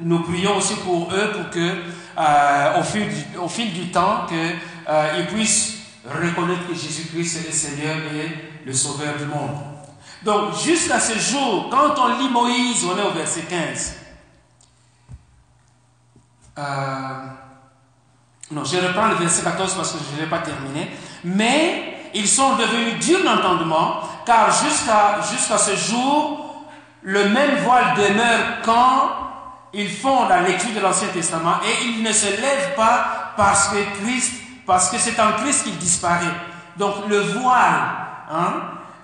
[0.00, 1.74] nous prions aussi pour eux, pour que,
[2.18, 4.56] euh, au, fil du, au fil du temps, qu'ils
[4.88, 9.56] euh, puissent reconnaître que Jésus-Christ est le Seigneur et le Sauveur du monde.
[10.24, 13.96] Donc, jusqu'à ce jour, quand on lit Moïse, on est au verset 15.
[16.58, 16.62] Euh,
[18.50, 20.90] non, je reprends le verset 14 parce que je ne l'ai pas terminé.
[21.24, 26.66] Mais ils sont devenus durs d'entendement, car jusqu'à ce jour,
[27.02, 29.21] le même voile demeure quand
[29.74, 33.78] ils font la lecture de l'Ancien Testament et ils ne se lèvent pas parce que
[34.02, 34.34] Christ,
[34.66, 36.26] parce que c'est en Christ qu'il disparaît.
[36.76, 37.82] Donc le voile,
[38.30, 38.52] hein,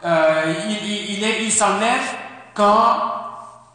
[0.05, 2.03] euh, il, il, s'enlève
[2.55, 3.13] quand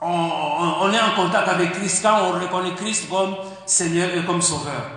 [0.01, 4.89] on, est en contact avec Christ, quand on reconnaît Christ comme Seigneur et comme Sauveur.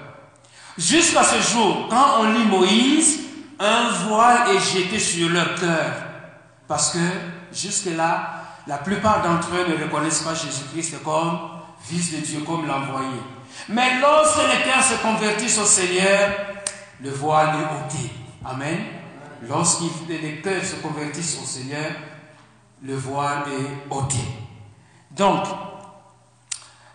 [0.76, 3.20] Jusqu'à ce jour, quand on lit Moïse,
[3.58, 5.92] un voile est jeté sur leur cœur.
[6.68, 6.98] Parce que
[7.52, 11.55] jusque-là, la plupart d'entre eux ne reconnaissent pas Jésus-Christ comme
[11.88, 13.20] Fils de Dieu, comme l'envoyé.
[13.68, 16.30] Mais lorsque les cœurs se convertissent au Seigneur,
[17.00, 18.10] le voile est ôté.
[18.44, 18.78] Amen.
[19.48, 21.92] Lorsque les cœurs se convertissent au Seigneur,
[22.82, 24.16] le voile est ôté.
[25.10, 25.44] Donc,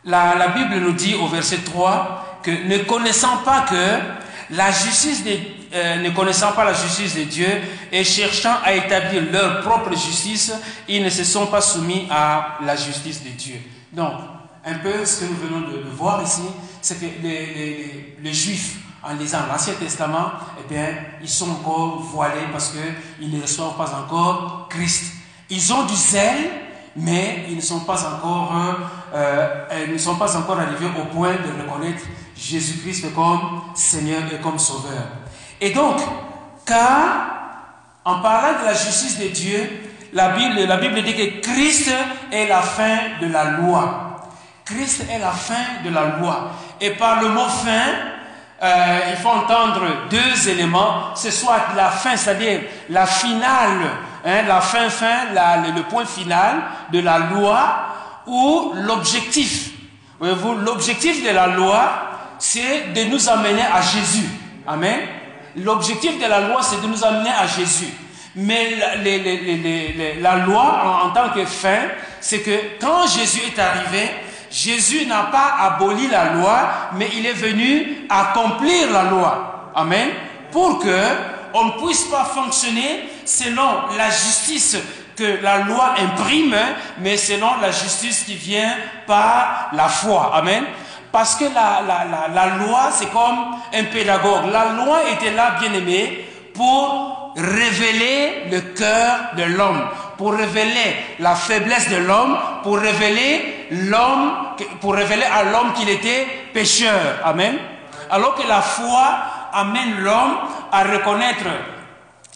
[0.04, 5.38] la, Bible nous dit au verset 3 que ne connaissant pas que la justice de,
[5.74, 7.48] euh, ne connaissant pas la justice de Dieu
[7.92, 10.54] et cherchant à établir leur propre justice,
[10.88, 13.56] ils ne se sont pas soumis à la justice de Dieu.
[13.94, 14.14] Donc,
[14.66, 16.44] un peu ce que nous venons de, voir ici,
[16.82, 20.88] c'est que les, les Juifs en lisant l'Ancien Testament, eh bien,
[21.22, 22.74] ils sont encore voilés parce
[23.20, 25.14] qu'ils ne reçoivent pas encore Christ.
[25.50, 26.52] Ils ont du zèle,
[26.96, 28.54] mais ils ne sont pas encore,
[29.14, 32.04] euh, euh, ils ne sont pas encore arrivés au point de reconnaître
[32.38, 35.08] Jésus-Christ comme Seigneur et comme Sauveur.
[35.60, 36.00] Et donc,
[36.66, 37.32] car
[38.06, 39.70] en parlant de la justice de Dieu,
[40.14, 41.92] la Bible, la Bible dit que Christ
[42.32, 44.11] est la fin de la loi.
[44.74, 46.52] Christ est la fin de la loi.
[46.80, 48.12] Et par le mot fin,
[48.64, 51.14] euh, il faut entendre deux éléments.
[51.16, 53.90] C'est soit la fin, c'est-à-dire la finale,
[54.26, 57.86] hein, la fin, fin, le, point final de la loi,
[58.28, 59.72] ou l'objectif.
[60.20, 61.92] Voyez-vous, l'objectif de la loi,
[62.38, 64.30] c'est de nous amener à Jésus.
[64.68, 65.00] Amen.
[65.58, 67.90] L'objectif de la loi, c'est de nous amener à Jésus.
[68.36, 68.78] Mais
[70.22, 71.90] la, loi, en, tant que fin,
[72.22, 74.10] c'est que quand Jésus est arrivé,
[74.52, 79.72] Jésus n'a pas aboli la loi, mais il est venu accomplir la loi.
[79.76, 80.10] Amen.
[80.52, 81.02] Pour que
[81.54, 84.78] on ne puisse pas fonctionner selon la justice
[85.16, 86.56] que la loi imprime,
[87.00, 88.74] mais selon la justice qui vient
[89.08, 90.32] par la foi.
[90.36, 90.64] Amen.
[91.12, 94.46] Parce que la, la, la, loi, c'est comme un pédagogue.
[94.52, 99.82] La loi était là, bien aimé, pour révéler le cœur de l'homme,
[100.18, 104.34] pour révéler la faiblesse de l'homme, pour révéler l'homme,
[104.80, 107.20] pour révéler à l'homme qu'il était pécheur.
[107.24, 107.58] Amen.
[108.10, 109.04] Alors que la foi
[109.54, 110.38] amène l'homme
[110.72, 111.46] à reconnaître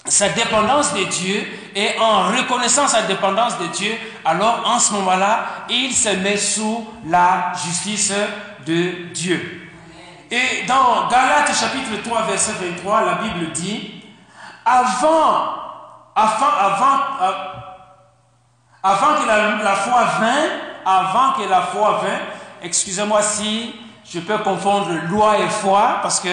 [0.08, 1.44] sa dépendance de Dieu
[1.76, 3.92] et en reconnaissant sa dépendance de Dieu,
[4.24, 8.14] alors en ce moment-là, il se met sous la justice
[8.66, 9.70] de Dieu.
[10.32, 14.04] Et dans Galates chapitre 3 verset 23, la Bible dit,
[14.66, 15.46] avant,
[16.16, 17.32] avant, avant, euh,
[18.82, 19.28] avant que
[19.64, 20.50] la, foi vint,
[20.86, 22.20] avant que la foi vint,
[22.64, 26.30] excusez-moi si je peux confondre loi et foi, parce que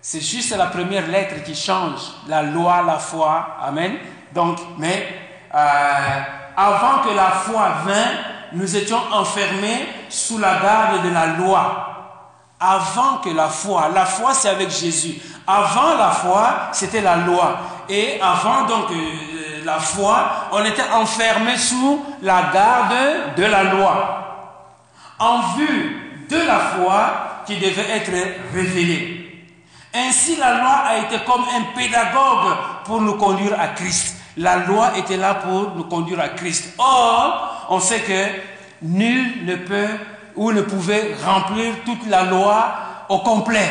[0.00, 3.98] c'est juste la première lettre qui change, la loi, la foi, amen.
[4.32, 5.06] Donc, mais
[5.54, 6.20] euh,
[6.56, 11.97] avant que la foi vint, nous étions enfermés sous la garde de la loi.
[12.60, 15.20] Avant que la foi, la foi c'est avec Jésus.
[15.46, 17.58] Avant la foi, c'était la loi.
[17.88, 24.24] Et avant donc euh, la foi, on était enfermé sous la garde de la loi.
[25.18, 28.10] En vue de la foi qui devait être
[28.52, 29.46] révélée.
[29.94, 34.16] Ainsi, la loi a été comme un pédagogue pour nous conduire à Christ.
[34.36, 36.74] La loi était là pour nous conduire à Christ.
[36.78, 38.26] Or, on sait que
[38.82, 39.88] nul ne peut
[40.38, 42.72] ou ne pouvait remplir toute la loi
[43.08, 43.68] au complet.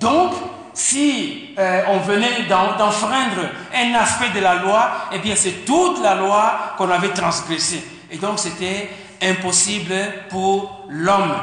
[0.00, 0.32] Donc,
[0.72, 3.42] si euh, on venait d'enfreindre
[3.74, 7.84] un aspect de la loi, eh bien c'est toute la loi qu'on avait transgressée.
[8.10, 8.88] Et donc c'était
[9.22, 9.94] impossible
[10.30, 11.34] pour l'homme.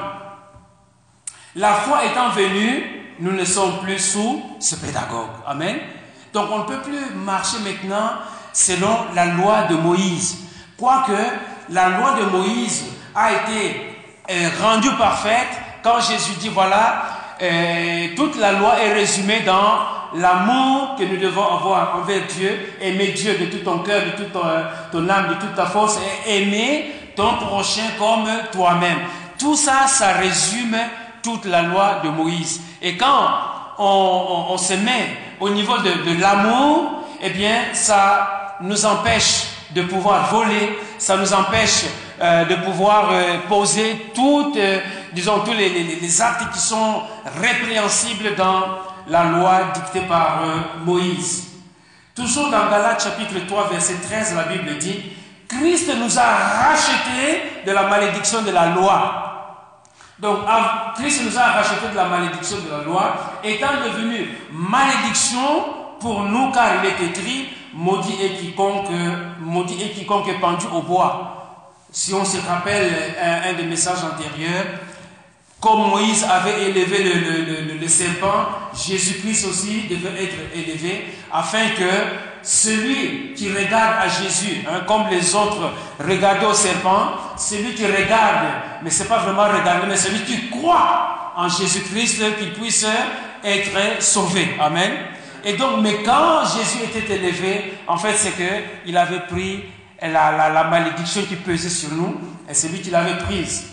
[1.56, 5.30] La foi étant venue, nous ne sommes plus sous ce pédagogue.
[5.46, 5.78] Amen.
[6.34, 8.14] Donc on ne peut plus marcher maintenant
[8.52, 10.38] selon la loi de Moïse.
[10.76, 11.22] Quoique
[11.70, 13.99] la loi de Moïse a été
[14.62, 15.48] rendue parfaite
[15.84, 17.04] quand Jésus dit voilà,
[17.42, 19.80] euh, toute la loi est résumée dans
[20.16, 24.34] l'amour que nous devons avoir envers Dieu, aimer Dieu de tout ton cœur, de toute
[24.34, 29.00] ton, euh, ton âme, de toute ta force, et aimer ton prochain comme toi-même.
[29.38, 30.78] Tout ça, ça résume
[31.24, 32.62] toute la loi de Moïse.
[32.82, 33.30] Et quand
[33.78, 40.78] on, se met au niveau de, l'amour, eh bien, ça nous empêche de pouvoir voler,
[40.98, 41.86] ça nous empêche
[42.22, 44.80] euh, de pouvoir euh, poser toutes, euh,
[45.14, 47.04] disons, tous les, actes qui sont
[47.42, 50.42] répréhensibles dans la loi dictée par
[50.84, 51.48] Moïse.
[52.16, 55.02] Toujours dans Galates chapitre 3, verset 13, la Bible dit,
[55.48, 59.30] Christ nous a rachetés de la malédiction de la loi
[60.20, 60.40] donc,
[60.96, 65.64] Christ nous a racheté de la malédiction de la loi, étant devenu malédiction
[66.02, 68.90] pour nous, car il est écrit, maudit et quiconque,
[69.40, 71.36] maudit et quiconque est pendu au bois.
[71.92, 74.66] Si on se rappelle un, des messages antérieurs,
[75.60, 81.90] comme Moïse avait élevé le, le serpent, Jésus-Christ aussi devait être élevé, afin que
[82.42, 88.48] celui qui regarde à Jésus, hein, comme les autres regardaient au serpent, celui qui regarde,
[88.82, 92.86] mais c'est pas vraiment regarder, mais celui qui croit en Jésus-Christ, qu'il puisse
[93.44, 94.56] être sauvé.
[94.60, 94.92] Amen.
[95.44, 99.64] Et donc, mais quand Jésus était élevé, en fait, c'est que il avait pris
[100.02, 103.68] la, malédiction qui pesait sur nous, et c'est lui qui l'avait prise.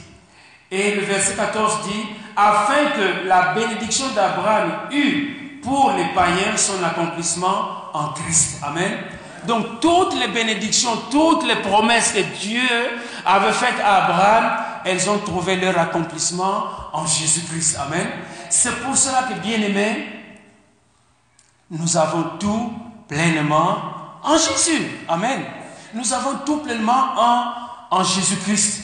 [0.71, 6.83] Et le verset 14 dit, afin que la bénédiction d'Abraham eût pour les païens son
[6.85, 8.61] accomplissement en Christ.
[8.63, 8.93] Amen.
[9.47, 12.69] Donc toutes les bénédictions, toutes les promesses que Dieu
[13.25, 17.79] avait faites à Abraham, elles ont trouvé leur accomplissement en Jésus-Christ.
[17.81, 18.07] Amen.
[18.51, 20.16] C'est pour cela que, bien aimés,
[21.71, 22.73] nous avons tout
[23.09, 23.77] pleinement
[24.23, 24.83] en Jésus.
[25.09, 25.43] Amen.
[25.95, 27.53] Nous avons tout pleinement en,
[27.91, 28.83] en Jésus-Christ.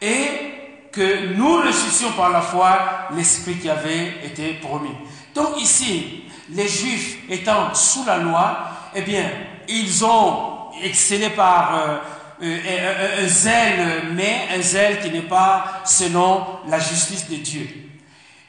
[0.00, 0.50] Et
[0.92, 4.94] que nous ressuscions par la foi l'Esprit qui avait été promis.
[5.34, 8.58] Donc ici, les Juifs étant sous la loi,
[8.94, 9.30] eh bien,
[9.68, 11.98] ils ont excellé par, euh,
[12.42, 17.89] un, zèle, mais un zèle qui n'est pas selon la justice de Dieu.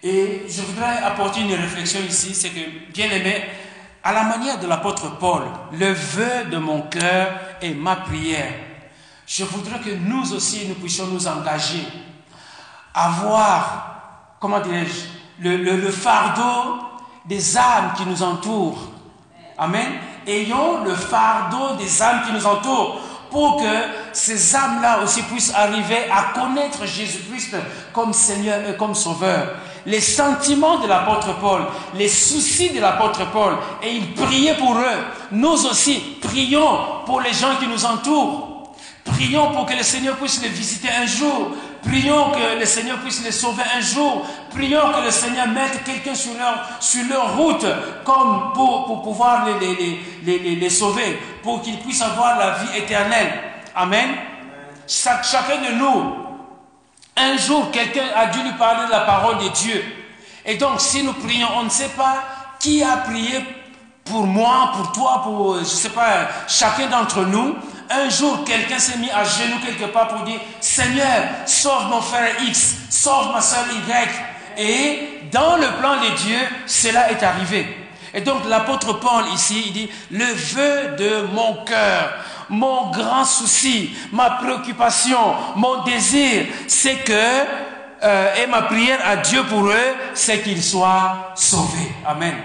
[0.03, 3.43] Et je voudrais apporter une réflexion ici, c'est que, bien aimé,
[4.03, 8.53] à la manière de l'apôtre Paul, le vœu de mon cœur et ma prière,
[9.27, 11.87] je voudrais que nous aussi, nous puissions nous engager
[12.93, 16.81] à voir, comment dirais-je, le fardeau
[17.25, 18.89] des âmes qui nous entourent.
[19.57, 19.87] Amen.
[20.25, 22.99] Ayons le fardeau des âmes qui nous entourent
[23.31, 27.55] pour que ces âmes-là aussi puissent arriver à connaître Jésus-Christ
[27.93, 29.55] comme Seigneur et comme Sauveur.
[29.85, 31.61] Les sentiments de l'apôtre Paul,
[31.95, 34.99] les soucis de l'apôtre Paul, et il priait pour eux.
[35.31, 38.73] Nous aussi, prions pour les gens qui nous entourent.
[39.05, 41.51] Prions pour que le Seigneur puisse les visiter un jour.
[41.83, 44.25] Prions que le Seigneur puisse les sauver un jour.
[44.51, 47.65] Prions que le Seigneur mette quelqu'un sur leur, route
[48.03, 49.45] comme pour, pouvoir
[50.23, 53.31] les sauver, pour qu'ils puissent avoir la vie éternelle.
[53.75, 54.09] Amen.
[54.87, 56.15] chacun de nous,
[57.17, 59.83] un jour, quelqu'un a dû lui parler de la parole de Dieu.
[60.45, 62.23] Et donc, si nous prions, on ne sait pas
[62.59, 63.43] qui a prié
[64.05, 67.55] pour moi, pour toi, pour, je ne sais pas, chacun d'entre nous.
[67.93, 72.41] Un jour, quelqu'un s'est mis à genoux quelque part pour dire, Seigneur, sauve mon frère
[72.43, 74.09] X, sauve ma soeur Y.
[74.57, 77.65] Et dans le plan de Dieu, cela est arrivé.
[78.13, 82.13] Et donc l'apôtre Paul ici, il dit, le vœu de mon cœur,
[82.49, 87.13] mon grand souci, ma préoccupation, mon désir, c'est que,
[88.03, 91.93] euh, et ma prière à Dieu pour eux, c'est qu'ils soient sauvés.
[92.05, 92.35] Amen.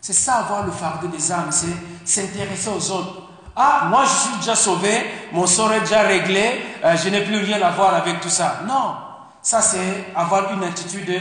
[0.00, 1.66] C'est ça avoir le fardeau des âmes, c'est
[2.04, 3.31] s'intéresser aux autres.
[3.54, 7.36] Ah, moi je suis déjà sauvé, mon sort est déjà réglé, euh, je n'ai plus
[7.36, 8.60] rien à voir avec tout ça.
[8.66, 8.94] Non,
[9.42, 11.12] ça c'est avoir une attitude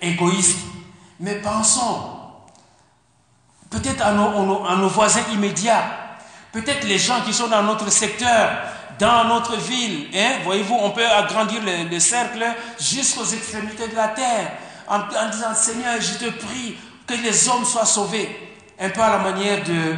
[0.00, 0.58] égoïste.
[1.18, 2.16] Mais pensons
[3.70, 5.84] peut-être à nos, voisins immédiats,
[6.52, 8.50] peut-être les gens qui sont dans notre secteur,
[8.98, 10.08] dans notre ville.
[10.14, 10.38] Hein?
[10.44, 12.44] Voyez-vous, on peut agrandir le, cercle
[12.78, 14.52] jusqu'aux extrémités de la terre
[14.88, 16.76] en, en disant Seigneur, je te prie
[17.06, 18.48] que les hommes soient sauvés.
[18.78, 19.96] Un peu à la manière de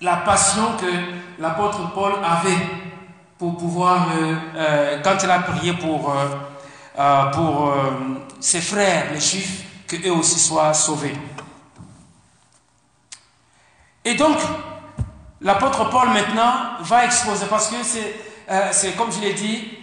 [0.00, 2.66] la passion que l'apôtre Paul avait
[3.38, 7.24] pour pouvoir, euh, euh, quand il a prié pour, euh,
[8.40, 11.16] ses frères, les juifs, qu'eux aussi soient sauvés.
[14.04, 14.36] Et donc,
[15.40, 19.78] l'apôtre Paul maintenant va exposer, parce que c'est, comme je l'ai dit,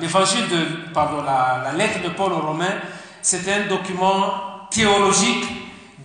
[0.00, 2.80] l'évangile de, pardon, la, la lettre de Paul aux Romains,
[3.22, 5.46] c'est un document théologique,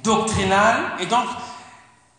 [0.04, 1.26] doctrinal, et donc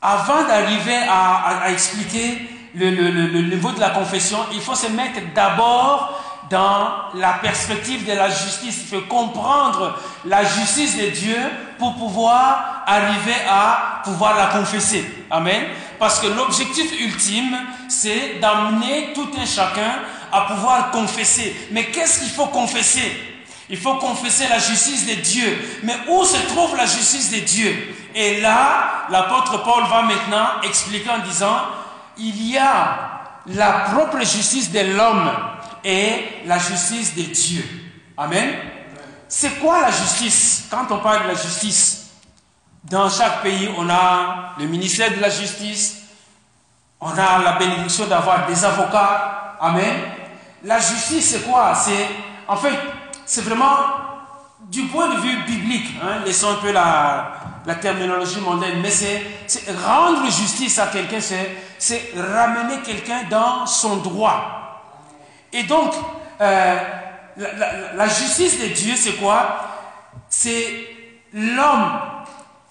[0.03, 6.89] avant d'arriver à, expliquer le, niveau de la confession, il faut se mettre d'abord dans
[7.15, 8.81] la perspective de la justice.
[8.83, 11.37] Il faut comprendre la justice de Dieu
[11.79, 15.09] pour pouvoir arriver à pouvoir la confesser.
[15.31, 15.63] Amen.
[16.01, 17.57] Parce que l'objectif ultime,
[17.89, 20.01] c'est d'amener tout un chacun
[20.33, 21.55] à pouvoir confesser.
[21.71, 23.13] Mais qu'est-ce qu'il faut confesser?
[23.71, 25.79] Il faut confesser la justice de Dieu.
[25.85, 27.95] Mais où se trouve la justice de Dieu?
[28.15, 31.57] Et là, l'apôtre Paul va maintenant expliquer en disant,
[32.19, 35.31] il y a la propre justice de l'homme
[35.85, 37.65] et la justice de Dieu.
[38.17, 38.55] Amen.
[39.29, 40.67] C'est quoi la justice?
[40.71, 42.11] Quand on parle de la justice,
[42.85, 46.03] dans chaque pays, on a le ministère de la justice,
[47.01, 49.57] on a la bénédiction d'avoir des avocats.
[49.61, 50.03] Amen.
[50.65, 51.75] La justice, c'est quoi?
[51.75, 52.09] C'est,
[52.47, 52.79] en fait,
[53.25, 53.77] c'est vraiment
[54.71, 57.42] du point de vue biblique, hein, laissons un peu la,
[57.81, 59.23] terminologie mondaine, mais c'est
[59.85, 64.63] rendre justice à quelqu'un, c'est ramener quelqu'un dans son droit.
[65.53, 65.93] Et donc,
[66.41, 66.77] euh,
[67.37, 69.61] la, justice de Dieu, c'est quoi?
[70.29, 70.87] C'est
[71.33, 72.01] l'homme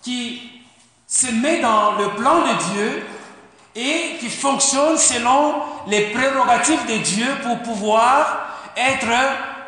[0.02, 0.62] qui
[1.08, 3.06] se met dans le plan de Dieu
[3.76, 5.56] et qui fonctionne selon
[5.88, 9.08] les prérogatives de Dieu pour pouvoir être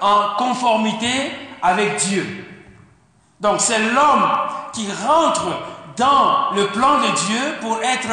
[0.01, 1.31] en conformité
[1.62, 2.42] avec Dieu.
[3.43, 4.25] Donc c'est l'homme
[4.71, 5.47] qui rentre
[5.97, 8.08] dans le plan de Dieu pour être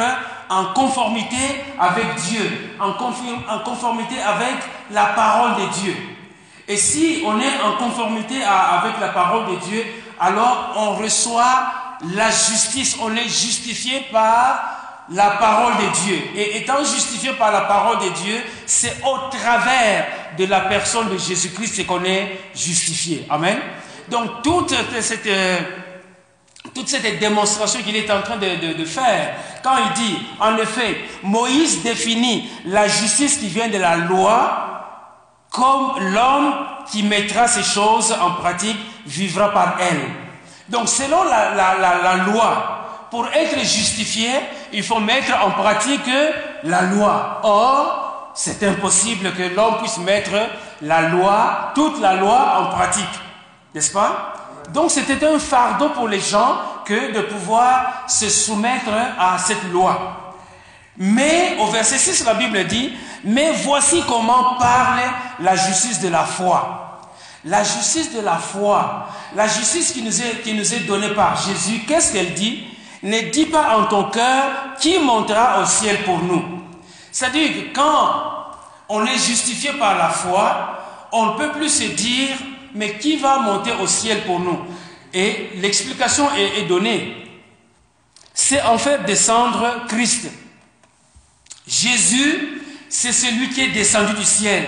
[0.49, 1.37] en conformité
[1.79, 4.55] avec Dieu, en, conformité avec
[4.91, 5.95] la parole de Dieu.
[6.67, 9.85] Et si on est en conformité avec la parole de Dieu,
[10.19, 11.71] alors on reçoit
[12.13, 16.19] la justice, on est justifié par la parole de Dieu.
[16.35, 21.17] Et étant justifié par la parole de Dieu, c'est au travers de la personne de
[21.17, 23.25] Jésus-Christ qu'on est justifié.
[23.29, 23.57] Amen.
[24.09, 25.29] Donc toute cette,
[26.73, 31.83] toute cette démonstration qu'il est en train de, faire, quand il dit, en effet, Moïse
[31.83, 34.67] définit la justice qui vient de la loi
[35.51, 36.53] comme l'homme
[36.89, 40.01] qui mettra ces choses en pratique vivra par elle.
[40.69, 44.29] Donc selon la, la, la, la loi, pour être justifié,
[44.71, 46.09] il faut mettre en pratique
[46.63, 47.41] la loi.
[47.43, 50.31] Or, c'est impossible que l'homme puisse mettre
[50.81, 53.03] la loi, toute la loi en pratique.
[53.73, 54.33] N'est-ce pas?
[54.73, 60.33] Donc c'était un fardeau pour les gens que de pouvoir se soumettre à cette loi.
[60.97, 62.93] Mais au verset 6, la Bible dit,
[63.23, 64.99] mais voici comment parle
[65.39, 66.99] la justice de la foi.
[67.45, 72.33] La justice de la foi, la justice qui nous est, donnée par Jésus, qu'est-ce qu'elle
[72.33, 72.65] dit?
[73.01, 74.43] Ne dis pas en ton cœur
[74.79, 76.43] qui montera au ciel pour nous.
[77.11, 78.13] C'est-à-dire que quand
[78.89, 80.77] on est justifié par la foi,
[81.11, 82.37] on ne peut plus se dire,
[82.73, 84.59] mais qui va monter au ciel pour nous
[85.13, 87.17] Et l'explication est, donnée.
[88.33, 90.31] C'est en fait descendre Christ.
[91.67, 94.67] Jésus, c'est celui qui est descendu du ciel.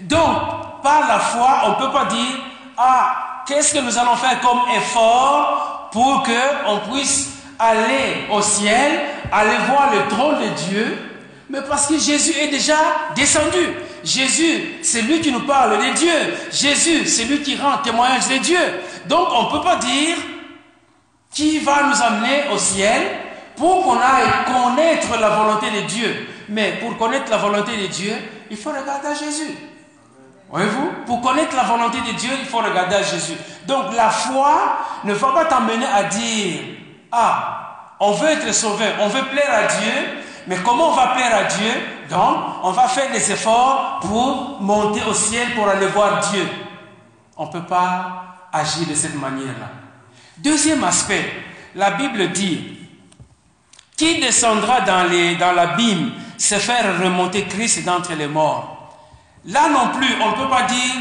[0.00, 2.38] Donc, par la foi, on ne peut pas dire,
[2.76, 9.00] ah, qu'est-ce que nous allons faire comme effort pour qu'on puisse aller au ciel,
[9.32, 11.17] aller voir le trône de Dieu,
[11.50, 12.76] mais parce que Jésus est déjà
[13.14, 13.74] descendu.
[14.04, 16.12] Jésus, c'est lui qui nous parle de Dieu.
[16.52, 18.58] Jésus, c'est lui qui rend témoignage de Dieu.
[19.06, 20.16] Donc on ne peut pas dire
[21.32, 23.02] qui va nous amener au ciel
[23.56, 26.28] pour qu'on aille connaître la volonté de Dieu.
[26.48, 28.12] Mais pour connaître la volonté de Dieu,
[28.50, 29.54] il faut regarder à Jésus.
[30.50, 30.90] Voyez-vous?
[31.06, 33.34] Pour connaître la volonté de Dieu, il faut regarder à Jésus.
[33.66, 36.60] Donc la foi ne va pas t'amener à dire,
[37.12, 39.92] ah, on veut être sauvé, on veut plaire à Dieu,
[40.48, 41.70] mais comment on va plaire à Dieu?
[42.08, 46.48] Donc, on va faire des efforts pour monter au ciel, pour aller voir Dieu.
[47.36, 49.68] On ne peut pas agir de cette manière-là.
[50.38, 51.30] Deuxième aspect,
[51.74, 52.78] la Bible dit,
[53.94, 58.74] qui descendra dans, l'abîme, se faire remonter Christ d'entre les morts
[59.44, 60.94] Là non plus, on ne peut pas dire,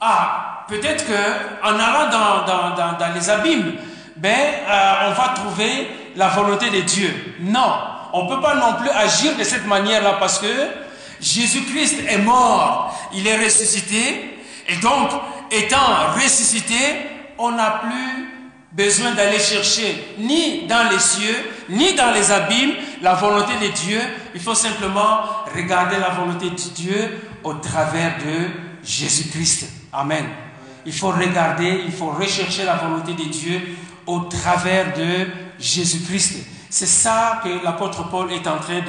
[0.00, 3.74] ah, peut-être qu'en allant dans, les abîmes,
[4.16, 7.36] ben, euh, on va trouver la volonté de Dieu.
[7.40, 7.74] Non,
[8.12, 10.46] on ne peut pas non plus agir de cette manière-là parce que
[11.20, 14.38] Jésus-Christ est mort, il est ressuscité,
[14.68, 15.10] et donc,
[15.50, 16.76] étant ressuscité,
[17.38, 18.30] on n'a plus
[18.72, 21.36] besoin d'aller chercher ni dans les cieux,
[21.68, 24.00] ni dans les abîmes la volonté de Dieu.
[24.34, 25.20] Il faut simplement
[25.54, 28.48] regarder la volonté de Dieu au travers de
[28.84, 29.68] Jésus-Christ.
[29.92, 30.24] Amen.
[30.86, 33.60] Il faut regarder, il faut rechercher la volonté de Dieu
[34.06, 35.26] au travers de
[35.58, 36.46] Jésus-Christ.
[36.70, 38.80] C'est ça que l'apôtre Paul est en train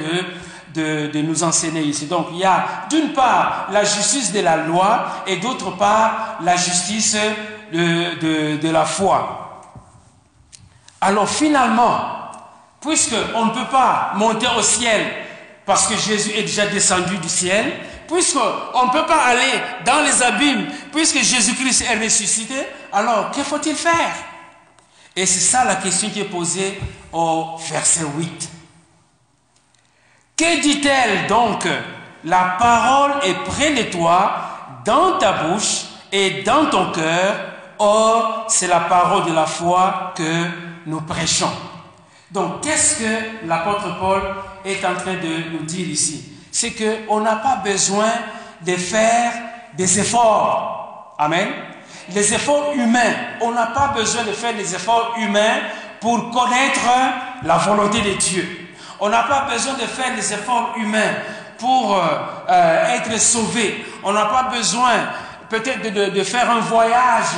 [0.74, 2.06] de, nous enseigner ici.
[2.06, 6.56] Donc il y a d'une part la justice de la loi et d'autre part la
[6.56, 7.16] justice
[7.72, 9.62] de la foi.
[11.00, 12.30] Alors finalement,
[12.80, 15.00] puisque on ne peut pas monter au ciel
[15.66, 17.72] parce que Jésus est déjà descendu du ciel,
[18.08, 23.74] puisqu'on ne peut pas aller dans les abîmes, puisque Jésus-Christ est ressuscité, alors que faut-il
[23.74, 24.12] faire?
[25.14, 26.80] Et c'est ça la question qui est posée
[27.12, 28.50] au verset 8.
[30.36, 31.66] Que dit-elle donc?
[32.24, 34.32] La parole est près de toi,
[34.84, 37.34] dans ta bouche et dans ton cœur.
[37.78, 40.46] Or, c'est la parole de la foi que
[40.86, 41.50] nous prêchons.
[42.30, 44.22] Donc, qu'est-ce que l'apôtre Paul
[44.64, 46.32] est en train de nous dire ici?
[46.50, 48.10] C'est qu'on n'a pas besoin
[48.64, 49.32] de faire
[49.76, 51.14] des efforts.
[51.18, 51.48] Amen.
[52.14, 53.14] Les efforts humains.
[53.40, 55.60] On n'a pas besoin de faire des efforts humains
[56.00, 56.80] pour connaître
[57.44, 58.68] la volonté de Dieu.
[59.00, 61.14] On n'a pas besoin de faire des efforts humains
[61.58, 62.02] pour euh,
[62.48, 63.84] euh, être sauvé.
[64.02, 64.92] On n'a pas besoin
[65.48, 67.34] peut-être de, faire un voyage,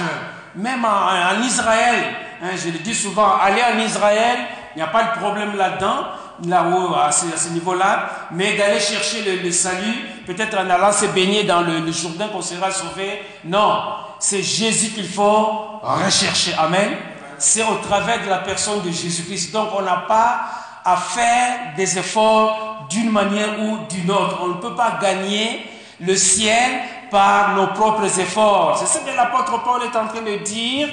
[0.54, 2.04] même en, Israël.
[2.42, 4.38] Hein, je le dis souvent, aller en Israël,
[4.74, 6.06] il n'y a pas de problème là-dedans,
[6.46, 9.94] là-haut, à ce, niveau-là, mais d'aller chercher le, le salut,
[10.26, 13.22] peut-être en allant se baigner dans le, le Jourdain qu'on sera sauvé.
[13.44, 13.82] Non,
[14.26, 16.54] c'est Jésus qu'il faut rechercher.
[16.54, 16.92] Amen.
[17.36, 19.52] C'est au travers de la personne de Jésus-Christ.
[19.52, 20.46] Donc on n'a pas
[20.82, 24.38] à faire des efforts d'une manière ou d'une autre.
[24.42, 25.66] On ne peut pas gagner
[26.00, 28.78] le ciel par nos propres efforts.
[28.78, 30.88] C'est ce que l'apôtre Paul est en train de dire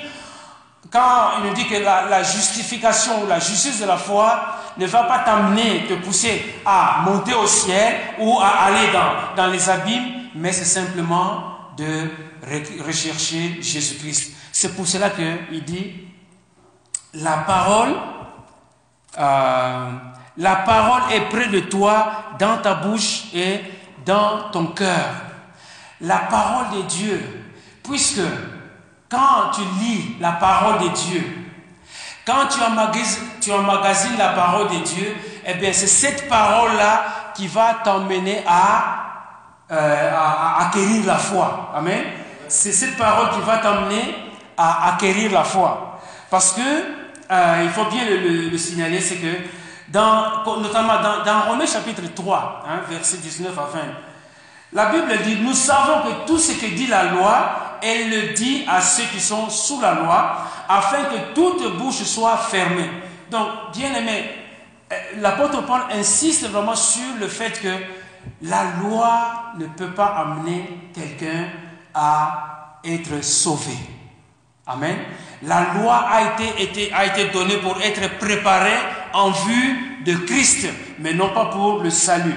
[0.91, 4.41] quand il nous dit que la, justification ou la justice de la foi
[4.77, 9.49] ne va pas t'amener, te pousser à monter au ciel ou à aller dans, dans
[9.49, 12.09] les abîmes, mais c'est simplement de
[12.85, 14.33] rechercher Jésus-Christ.
[14.51, 15.93] C'est pour cela qu'il dit,
[17.13, 17.95] la parole,
[19.17, 19.91] euh,
[20.37, 23.59] la parole est près de toi, dans ta bouche et
[24.05, 25.13] dans ton cœur.
[26.01, 27.45] La parole de Dieu,
[27.83, 28.21] puisque
[29.09, 31.41] quand tu lis la parole de Dieu,
[32.25, 32.61] quand tu
[33.51, 35.15] emmagasines, la parole de Dieu,
[35.45, 39.10] eh bien c'est cette parole-là qui va t'emmener à,
[39.71, 41.71] euh, à, acquérir la foi.
[41.75, 42.03] Amen.
[42.47, 44.15] C'est cette parole qui va t'emmener
[44.57, 45.99] à acquérir la foi.
[46.29, 49.27] Parce que, euh, il faut bien le, le, le signaler, c'est que
[49.93, 53.79] notamment dans, dans Romains chapitre 3, hein, verset 19 à 20.
[54.73, 58.65] La Bible dit, nous savons que tout ce que dit la loi, elle le dit
[58.69, 60.37] à ceux qui sont sous la loi,
[60.69, 62.89] afin que toute bouche soit fermée.
[63.29, 64.29] Donc, bien aimé,
[64.91, 67.69] euh, l'apôtre Paul insiste vraiment sur le fait que
[68.41, 71.49] la loi ne peut pas amener quelqu'un
[71.93, 73.77] à être sauvé.
[74.65, 74.97] Amen.
[75.43, 78.77] La loi a été, donnée pour être préparée
[79.13, 80.67] en vue de Christ,
[80.99, 82.35] mais non pas pour le salut.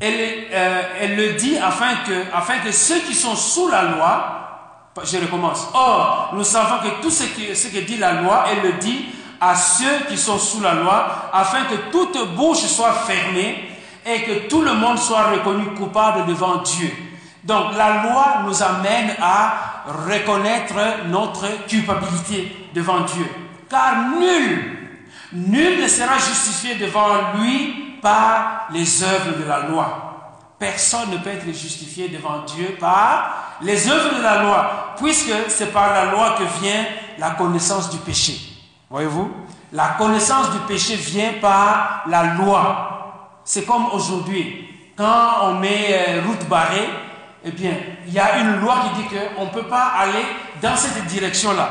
[0.00, 4.42] Elle, euh, le dit afin que, que ceux qui sont sous la loi,
[5.04, 5.68] je recommence.
[5.74, 9.06] Or, nous savons que tout ce, qui, ce que dit la loi, elle le dit
[9.40, 13.71] à ceux qui sont sous la loi, afin que toute bouche soit fermée
[14.04, 16.90] et que tout le monde soit reconnu coupable devant Dieu.
[17.44, 20.74] Donc la loi nous amène à reconnaître
[21.06, 23.26] notre culpabilité devant Dieu.
[23.68, 24.78] Car nul,
[25.32, 30.08] nul ne sera justifié devant lui par les œuvres de la loi.
[30.58, 35.72] Personne ne peut être justifié devant Dieu par les œuvres de la loi, puisque c'est
[35.72, 36.84] par la loi que vient
[37.18, 38.38] la connaissance du péché.
[38.88, 39.30] Voyez-vous?
[39.72, 43.01] La connaissance du péché vient par la loi.
[43.44, 46.88] C'est comme aujourd'hui, quand on met euh, route barrée,
[47.44, 47.72] eh bien,
[48.06, 50.24] il y a une loi qui dit qu'on ne peut pas aller
[50.60, 51.70] dans cette direction-là.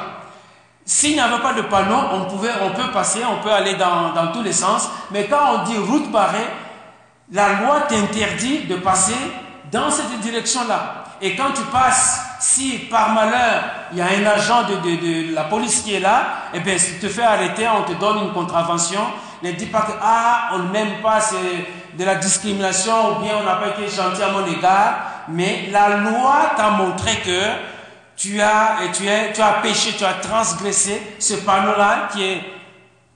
[0.85, 4.11] S'il n'y avait pas de panneau, on, pouvait, on peut passer, on peut aller dans,
[4.13, 6.47] dans tous les sens, mais quand on dit route barrée,
[7.31, 9.15] la loi t'interdit de passer
[9.71, 11.05] dans cette direction-là.
[11.21, 13.63] Et quand tu passes, si par malheur,
[13.93, 16.77] il y a un agent de, de, de la police qui est là, eh bien,
[16.77, 19.01] si tu te fait arrêter, on te donne une contravention.
[19.43, 23.43] Ne dis pas que, ah, on n'aime pas, c'est de la discrimination, ou bien on
[23.43, 27.41] n'a pas été gentil à mon égard mais la loi t'a montré que
[28.15, 31.01] tu as, tu, es, tu as péché, tu as transgressé.
[31.19, 32.41] Ce panneau-là, qui est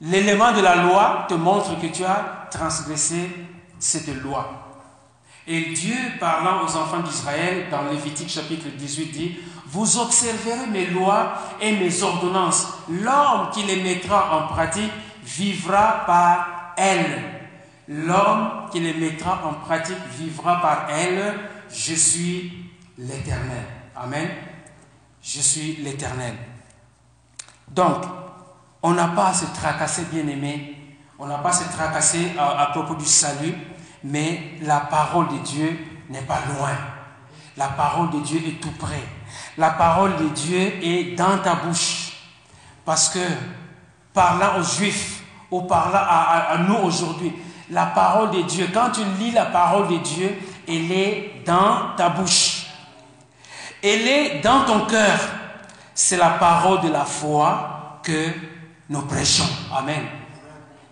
[0.01, 3.29] l'élément de la loi, te montre que tu as transgressé
[3.79, 4.61] cette loi.
[5.47, 11.33] Et Dieu, parlant aux enfants d'Israël, dans Lévitique chapitre 18, dit, vous observerez mes lois
[11.61, 12.67] et mes ordonnances.
[12.89, 14.91] L'homme qui les mettra en pratique
[15.25, 17.21] vivra par elles.
[17.87, 21.35] L'homme qui les mettra en pratique vivra par elles
[21.69, 23.65] je suis l'Éternel.
[23.95, 24.29] Amen.
[25.21, 26.35] Je suis l'Éternel.
[27.69, 28.03] Donc,
[28.81, 30.77] on n'a pas à se tracasser, bien aimé.
[31.17, 33.55] On n'a pas à se tracasser à, propos du salut,
[34.03, 35.77] mais la parole de Dieu
[36.09, 36.75] n'est pas loin.
[37.57, 39.03] La parole de Dieu est tout près.
[39.57, 42.11] La parole de Dieu est dans ta bouche.
[42.83, 43.25] Parce que,
[44.13, 45.14] parlant aux Juifs,
[45.55, 47.33] ou parlant à nous aujourd'hui,
[47.69, 50.37] la parole de Dieu, quand tu lis la parole de Dieu,
[50.67, 52.67] elle est dans ta bouche.
[53.81, 55.17] Elle est dans ton cœur.
[55.93, 58.29] C'est la parole de la foi que
[58.89, 59.47] nous prêchons.
[59.75, 60.03] Amen.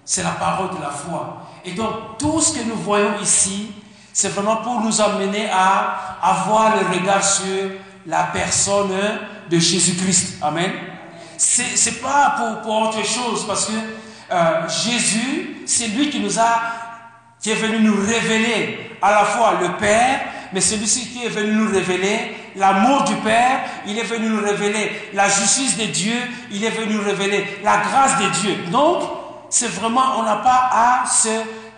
[0.06, 1.44] C'est la parole de la foi.
[1.66, 3.72] Et donc, tout ce que nous voyons ici,
[4.12, 7.72] c'est vraiment pour nous amener à avoir le regard sur
[8.06, 8.92] la personne
[9.50, 10.38] de Jésus-Christ.
[10.42, 10.72] Amen.
[11.38, 13.74] C'est pas pour, autre chose, parce que
[14.34, 16.62] euh, Jésus, c'est lui qui nous a,
[17.40, 20.22] qui est venu nous révéler à la fois le Père,
[20.54, 25.10] mais celui-ci qui est venu nous révéler l'amour du Père, il est venu nous révéler
[25.14, 26.16] la justice de Dieu,
[26.52, 28.56] il est venu nous révéler la grâce de Dieu.
[28.72, 29.04] Donc,
[29.50, 31.30] c'est vraiment, on n'a pas à se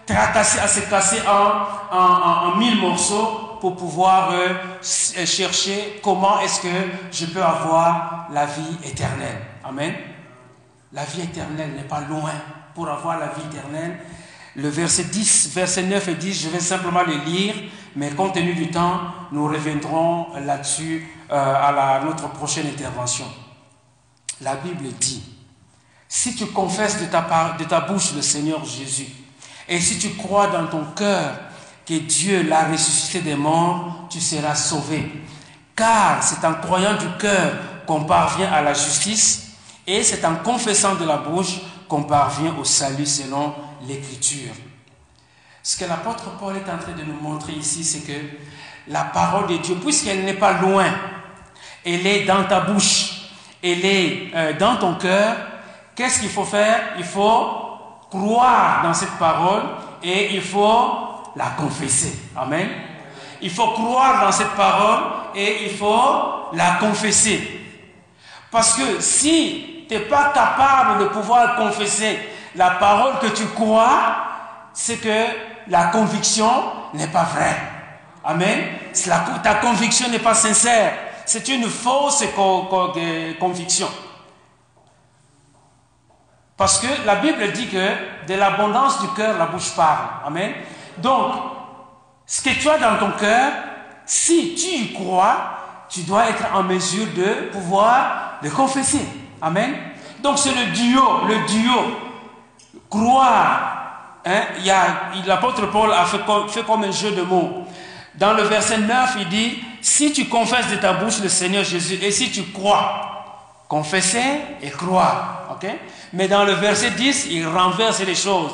[0.05, 4.49] tracasser, à se casser en, en, mille morceaux pour pouvoir euh,
[5.17, 6.67] euh, chercher comment est-ce que
[7.11, 9.41] je peux avoir la vie éternelle.
[9.63, 9.93] Amen.
[10.95, 12.31] La vie éternelle n'est pas loin.
[12.73, 13.99] Pour avoir la vie éternelle,
[14.55, 17.53] le verset 10, verset 9 et 10, je vais simplement les lire,
[17.97, 19.01] mais compte tenu du temps,
[19.33, 23.25] nous reviendrons là-dessus euh, à la, notre prochaine intervention.
[24.39, 25.23] La Bible dit,
[26.07, 29.07] si tu confesses de ta, de ta bouche le Seigneur Jésus,
[29.67, 31.39] et si tu crois dans ton cœur
[31.85, 35.11] que Dieu l'a ressuscité des morts, tu seras sauvé.
[35.75, 37.53] Car c'est en croyant du cœur
[37.85, 39.44] qu'on parvient à la justice,
[39.87, 43.53] et c'est en confessant de la bouche qu'on parvient au salut selon
[43.87, 44.53] l'Écriture.
[45.61, 48.19] Ce que l'apôtre Paul est en train de nous montrer ici, c'est que
[48.87, 50.85] la parole de Dieu, puisqu'elle n'est pas loin,
[51.83, 53.29] elle est dans ta bouche,
[53.63, 55.37] elle est euh, dans ton cœur,
[55.95, 56.93] qu'est-ce qu'il faut faire?
[56.97, 57.47] Il faut
[58.09, 59.63] croire dans cette parole
[60.03, 60.91] et il faut
[61.35, 62.13] la confesser.
[62.35, 62.69] Amen.
[63.41, 65.03] Il faut croire dans cette parole
[65.35, 67.61] et il faut la confesser.
[68.51, 72.19] Parce que si tu n'es pas capable de pouvoir confesser
[72.55, 74.17] la parole que tu crois,
[74.73, 75.25] c'est que
[75.67, 76.51] la conviction
[76.93, 77.57] n'est pas vraie.
[78.23, 78.65] Amen.
[79.43, 80.93] ta conviction n'est pas sincère.
[81.25, 82.23] C'est une fausse
[83.39, 83.89] conviction.
[86.57, 90.07] Parce que la Bible dit que de l'abondance du cœur, la bouche parle.
[90.25, 90.53] Amen.
[90.97, 91.33] Donc,
[92.25, 93.51] ce que tu as dans ton cœur,
[94.05, 95.35] si tu y crois,
[95.89, 99.05] tu dois être en mesure de pouvoir le confesser.
[99.45, 99.75] Amen.
[100.23, 101.81] Donc c'est le duo, le duo.
[102.89, 104.21] Croire.
[104.25, 104.41] Hein,
[105.27, 106.21] L'apôtre Paul a fait
[106.65, 107.63] comme, un jeu de mots.
[108.15, 111.99] Dans le verset 9, il dit, si tu confesses de ta bouche le Seigneur Jésus
[112.01, 115.49] et si tu crois, confesser et croire.
[115.51, 115.69] ok?
[116.13, 118.51] Mais dans le verset 10, il renverse les choses.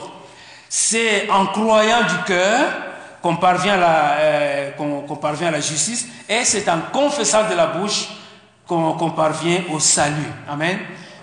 [0.67, 2.67] C'est en croyant du cœur
[3.21, 4.71] qu'on parvient, euh,
[5.21, 8.07] parvient, à la justice et c'est en confessant de la bouche
[8.71, 10.31] qu'on parvient au salut.
[10.49, 10.79] Amen.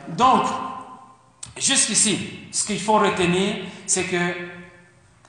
[0.09, 0.43] Donc,
[1.57, 4.19] jusqu'ici, ce qu'il faut retenir, c'est que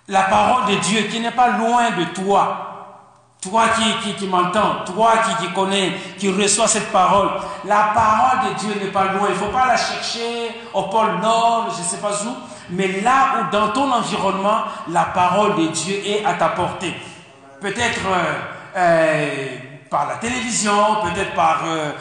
[0.07, 2.65] la parole de Dieu qui n'est pas loin de toi,
[3.41, 7.29] toi qui, qui, m'entends, toi qui, qui connais, qui reçois cette parole,
[7.65, 9.27] la parole de Dieu n'est pas loin.
[9.29, 12.35] Il ne faut pas la chercher au pôle Nord, je ne sais pas où,
[12.71, 16.93] mais là où dans ton environnement, la parole de Dieu est à ta portée.
[17.61, 18.33] Peut-être euh,
[18.75, 19.47] euh,
[19.89, 21.91] par la télévision, peut-être par, euh,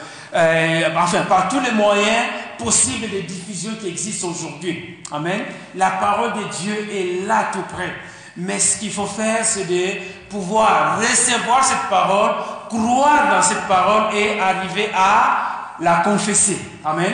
[0.96, 2.26] enfin, par tous les moyens
[2.58, 4.98] possibles de diffusion qui existent aujourd'hui.
[5.12, 5.42] Amen.
[5.74, 7.94] La parole de Dieu est là tout près.
[8.36, 12.36] Mais ce qu'il faut faire, c'est de pouvoir recevoir cette parole,
[12.68, 16.58] croire dans cette parole et arriver à la confesser.
[16.84, 17.12] Amen.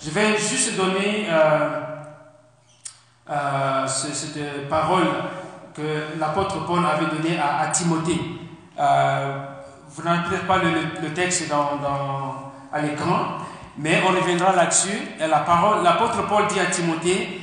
[0.00, 1.80] Je vais juste donner euh,
[3.28, 5.08] euh, cette parole
[5.74, 8.20] que l'apôtre Paul avait donnée à, Timothée.
[8.78, 9.47] Euh,
[9.98, 13.38] vous n'avez peut-être pas le, texte dans, à l'écran,
[13.76, 14.96] mais on reviendra là-dessus.
[15.18, 17.40] La parole, l'apôtre Paul dit à Timothée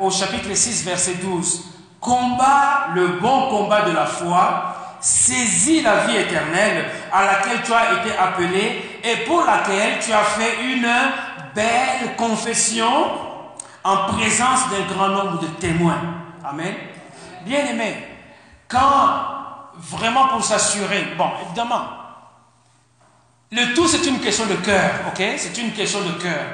[0.00, 1.70] au chapitre 6, verset 12
[2.04, 7.94] combat le bon combat de la foi, saisis la vie éternelle à laquelle tu as
[7.94, 10.86] été appelé et pour laquelle tu as fait une
[11.54, 13.06] belle confession
[13.82, 16.00] en présence d'un grand nombre de témoins.
[16.44, 16.74] Amen.
[17.46, 18.06] Bien aimé,
[18.68, 19.43] quand
[19.78, 21.84] vraiment pour s'assurer, bon, évidemment,
[23.52, 25.22] le tout c'est une question de cœur, ok?
[25.36, 26.44] C'est une question de cœur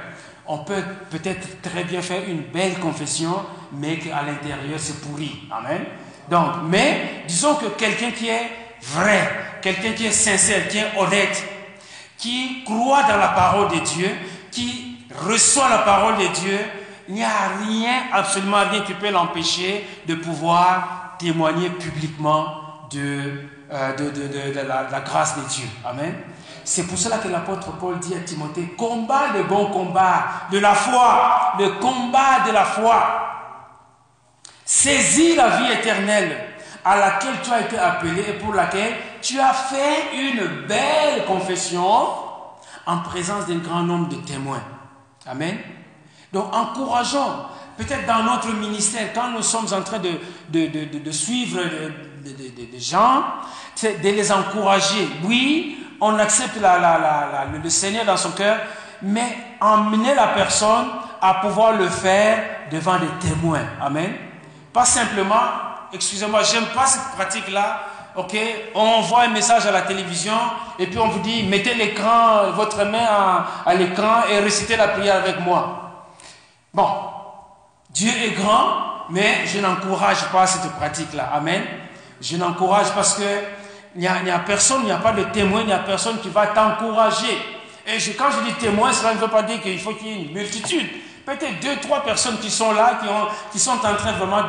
[0.52, 5.42] on peut peut-être très bien faire une belle confession, mais qu'à l'intérieur c'est pourri.
[5.48, 5.84] Amen.
[6.28, 8.50] Donc, mais disons que quelqu'un qui est
[8.82, 9.30] vrai,
[9.62, 11.44] quelqu'un qui est sincère, qui est honnête,
[12.18, 14.10] qui croit dans la parole de Dieu,
[14.50, 16.58] qui reçoit la parole de Dieu,
[17.08, 22.56] il n'y a rien, absolument rien qui peut l'empêcher de pouvoir témoigner publiquement
[22.90, 25.66] de, euh, de, la grâce de Dieu.
[25.84, 26.14] Amen.
[26.64, 30.74] C'est pour cela que l'apôtre Paul dit à Timothée, combat le bon combat de la
[30.74, 33.26] foi, le combat de la foi.
[34.64, 36.36] Saisis la vie éternelle
[36.84, 42.08] à laquelle tu as été appelé et pour laquelle tu as fait une belle confession
[42.86, 44.62] en présence d'un grand nombre de témoins.
[45.26, 45.58] Amen.
[46.32, 51.60] Donc encourageons, peut-être dans notre ministère, quand nous sommes en train de, suivre
[52.20, 53.24] des gens,
[53.82, 55.08] de les encourager.
[55.24, 58.58] Oui, on accepte le Seigneur dans son cœur,
[59.02, 60.86] mais emmener la personne
[61.20, 63.64] à pouvoir le faire devant des témoins.
[63.80, 64.12] Amen.
[64.72, 65.42] Pas simplement,
[65.92, 67.80] excusez-moi, j'aime pas cette pratique-là.
[68.16, 68.36] Ok,
[68.74, 70.34] on envoie un message à la télévision
[70.78, 74.88] et puis on vous dit mettez l'écran, votre main à, à l'écran et récitez la
[74.88, 76.08] prière avec moi.
[76.74, 76.88] Bon,
[77.90, 81.30] Dieu est grand, mais je n'encourage pas cette pratique-là.
[81.34, 81.62] Amen.
[82.20, 83.22] Je n'encourage parce que
[83.96, 86.28] il n'y a, personne, il n'y a pas de témoin, il n'y a personne qui
[86.28, 87.36] va t'encourager.
[87.86, 90.22] Et quand je dis témoin, cela ne veut pas dire qu'il faut qu'il y ait
[90.26, 90.86] une multitude.
[91.26, 94.42] Peut-être deux, trois personnes qui sont là, qui, ont, qui sont en train vraiment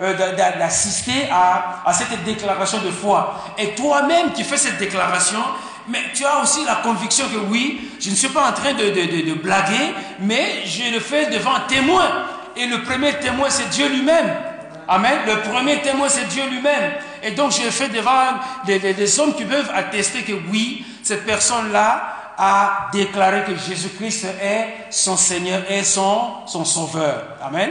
[0.00, 3.34] euh, d'assister à, à cette déclaration de foi.
[3.58, 5.40] Et toi-même qui fais cette déclaration,
[5.88, 8.84] mais tu as aussi la conviction que oui, je ne suis pas en train de,
[8.84, 12.08] de, blaguer, mais je le fais devant un témoin.
[12.56, 14.34] Et le premier témoin, c'est Dieu lui-même.
[14.88, 15.18] Amen.
[15.26, 16.92] Le premier témoin, c'est Dieu lui-même.
[17.22, 22.88] Et donc, j'ai fait devant des, hommes qui peuvent attester que oui, cette personne-là a
[22.92, 27.24] déclaré que Jésus-Christ est son Seigneur et son, son Sauveur.
[27.42, 27.70] Amen.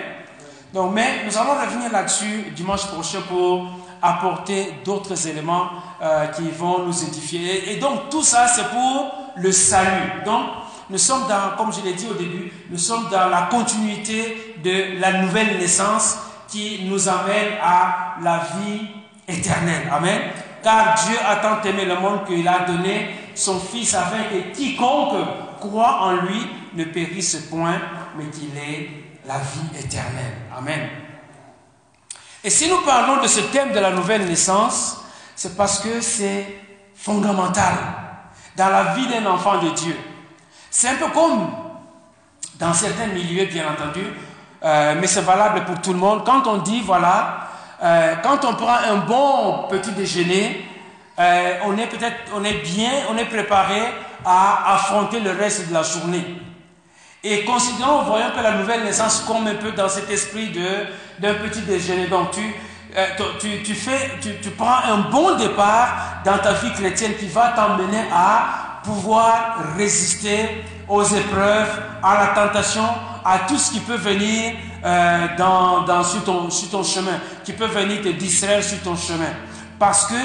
[0.74, 3.70] Donc, mais nous allons revenir là-dessus dimanche prochain pour
[4.02, 5.70] apporter d'autres éléments
[6.02, 7.72] euh, qui vont nous édifier.
[7.72, 10.24] Et donc, tout ça, c'est pour le salut.
[10.26, 10.44] Donc,
[10.90, 15.00] nous sommes dans, comme je l'ai dit au début, nous sommes dans la continuité de
[15.00, 16.18] la nouvelle naissance
[16.48, 18.88] qui nous amène à la vie
[19.28, 19.90] éternelle.
[19.92, 20.22] Amen.
[20.64, 25.28] Car Dieu a tant aimé le monde qu'il a donné son Fils afin que quiconque
[25.60, 26.42] croit en lui
[26.74, 27.80] ne périsse point,
[28.18, 28.90] mais qu'il ait
[29.28, 30.38] la vie éternelle.
[30.56, 30.90] Amen.
[32.44, 35.04] Et si nous parlons de ce thème de la nouvelle naissance,
[35.36, 36.46] c'est parce que c'est
[36.96, 37.74] fondamental
[38.56, 39.98] dans la vie d'un enfant de Dieu.
[40.70, 41.50] C'est un peu comme
[42.60, 44.06] dans certains milieux, bien entendu,
[44.66, 46.24] euh, mais c'est valable pour tout le monde.
[46.26, 47.50] Quand on dit, voilà,
[47.84, 50.66] euh, quand on prend un bon petit déjeuner,
[51.20, 53.80] euh, on est peut-être, on est bien, on est préparé
[54.26, 56.26] à affronter le reste de la journée.
[57.24, 60.52] Et considérons, voyons que la nouvelle naissance comme un peu dans cet esprit
[61.20, 62.08] d'un petit déjeuner.
[62.08, 62.56] Donc tu,
[63.40, 67.50] tu, tu, fais, tu, tu prends un bon départ dans ta vie chrétienne qui va
[67.50, 72.86] t'emmener à pouvoir résister aux épreuves, à la tentation,
[73.24, 77.54] à tout ce qui peut venir euh, dans, dans, sur, ton, sur ton chemin, qui
[77.54, 79.34] peut venir te distraire sur ton chemin.
[79.80, 80.16] Parce que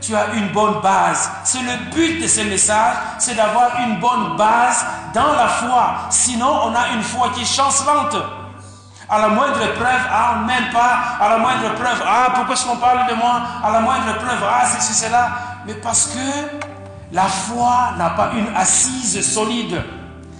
[0.00, 1.30] tu as une bonne base.
[1.44, 5.94] C'est le but de ce message, c'est d'avoir une bonne base dans la foi.
[6.10, 8.16] Sinon, on a une foi qui est chancelante.
[9.10, 11.24] À la moindre preuve, ah, on pas.
[11.24, 13.40] À la moindre preuve, ah, pourquoi est-ce qu'on parle de moi?
[13.64, 15.30] À la moindre preuve, ah, c'est ceci, cela.
[15.66, 16.58] Mais parce que
[17.12, 19.82] la foi n'a pas une assise solide.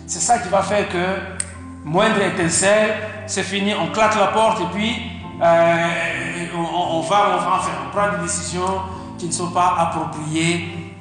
[0.09, 2.95] C'est ça qui va faire que moindre étincelle,
[3.27, 4.97] c'est fini, on claque la porte et puis
[5.43, 8.81] euh, on, va, on, va, on prend des décisions
[9.19, 10.95] qui ne sont pas appropriées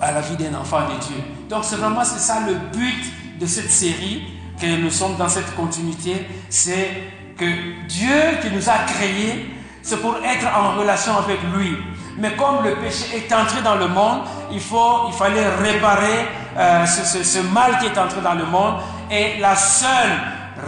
[0.00, 1.22] à la vie d'un enfant de Dieu.
[1.50, 4.22] Donc c'est vraiment c'est ça le but de cette série
[4.58, 6.88] que nous sommes dans cette continuité, c'est
[7.36, 9.50] que Dieu qui nous a créés,
[9.82, 11.76] c'est pour être en relation avec lui.
[12.18, 16.84] Mais comme le péché est entré dans le monde, il, faut, il fallait réparer euh,
[16.86, 18.74] ce, mal qui est entré dans le monde.
[19.10, 20.12] Et la seule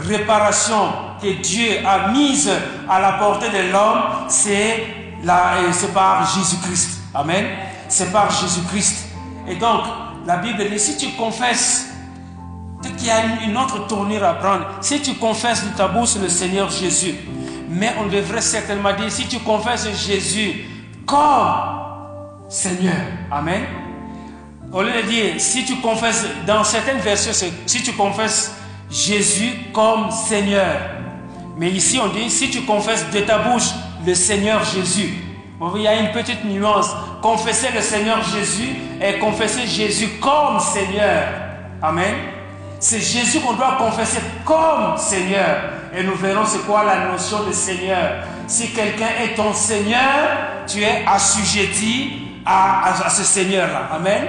[0.06, 2.50] réparation que Dieu a mise
[2.88, 4.86] à la portée de l'homme, c'est
[5.92, 7.00] par Jésus-Christ.
[7.14, 7.44] Amen.
[7.88, 9.06] C'est par Jésus-Christ.
[9.46, 9.82] Et donc,
[10.26, 11.90] la Bible dit, si tu confesses,
[12.80, 14.64] peut-être qu'il y a une, autre tournure à prendre.
[14.80, 17.14] Si tu confesses de ta bouche le Seigneur Jésus,
[17.68, 20.73] mais on devrait certainement dire, si tu confesses Jésus
[21.06, 22.94] comme Seigneur,
[23.30, 23.62] Amen.
[24.72, 27.32] Au lieu de dire, si tu confesses, dans certaines versions,
[27.66, 28.52] si tu confesses
[28.90, 30.76] Jésus comme Seigneur.
[31.56, 33.70] Mais ici, on dit, si tu confesses de ta bouche
[34.06, 35.14] le Seigneur Jésus.
[35.76, 36.94] il y a une petite nuance.
[37.22, 41.22] Confesser le Seigneur Jésus et confesser Jésus comme Seigneur.
[41.80, 42.14] Amen.
[42.80, 45.56] C'est Jésus qu'on doit confesser comme Seigneur.
[45.96, 48.24] Et nous verrons c'est quoi la notion de Seigneur.
[48.46, 53.88] Si quelqu'un est ton Seigneur, tu es assujetti à, à, ce Seigneur-là.
[53.92, 54.24] Amen.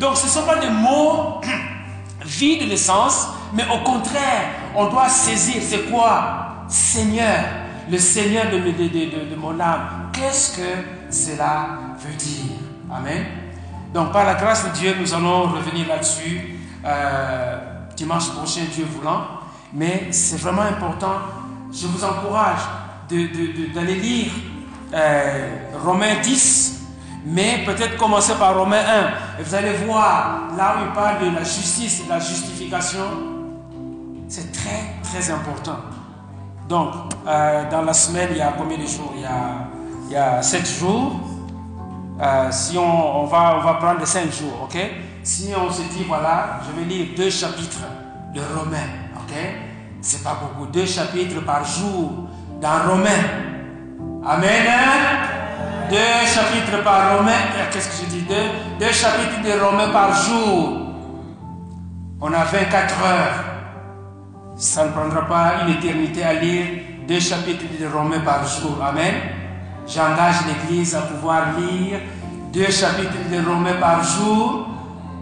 [0.00, 1.40] Donc ce ne sont pas des mots
[2.24, 6.66] vides de sens, mais au contraire, on doit saisir c'est quoi?
[6.68, 7.44] Seigneur,
[7.90, 10.10] le Seigneur de, de, de, de mon âme.
[10.12, 10.68] Qu'est-ce que
[11.10, 11.66] cela
[12.00, 12.56] veut dire?
[12.92, 13.24] Amen.
[13.92, 17.58] Donc par la grâce de Dieu, nous allons revenir là-dessus euh,
[17.96, 19.20] dimanche prochain, Dieu voulant.
[19.72, 21.14] Mais c'est vraiment important.
[21.72, 22.60] Je vous encourage
[23.08, 24.32] d'aller lire
[24.92, 26.80] euh, Romains 10,
[27.26, 28.84] mais peut-être commencer par Romains
[29.36, 29.40] 1.
[29.40, 33.04] Et vous allez voir, là où il parle de la justice, de la justification,
[34.28, 35.76] c'est très, très important.
[36.68, 36.92] Donc,
[37.26, 39.12] euh, dans la semaine, il y a combien de jours?
[39.16, 39.68] Il y a,
[40.06, 41.20] il y a 7 jours.
[42.20, 44.78] Euh, si on, on, va, on va prendre 5 jours, ok?
[45.22, 47.80] Si on se dit, voilà, je vais lire deux chapitres
[48.34, 48.76] de Romains,
[49.16, 49.34] ok?
[50.00, 52.28] C'est pas beaucoup, deux chapitres par jour
[52.64, 53.24] dans Romains.
[54.24, 54.66] Amen.
[55.90, 57.44] Deux chapitres par Romains.
[57.70, 58.22] Qu'est-ce que je dis?
[58.22, 58.46] Deux,
[58.80, 60.78] deux chapitres de Romains par jour.
[62.22, 63.44] On a 24 heures.
[64.56, 66.64] Ça ne prendra pas une éternité à lire
[67.06, 68.82] deux chapitres de Romains par jour.
[68.82, 69.14] Amen?
[69.86, 71.98] J'engage l'Église à pouvoir lire
[72.50, 74.68] deux chapitres de Romains par jour,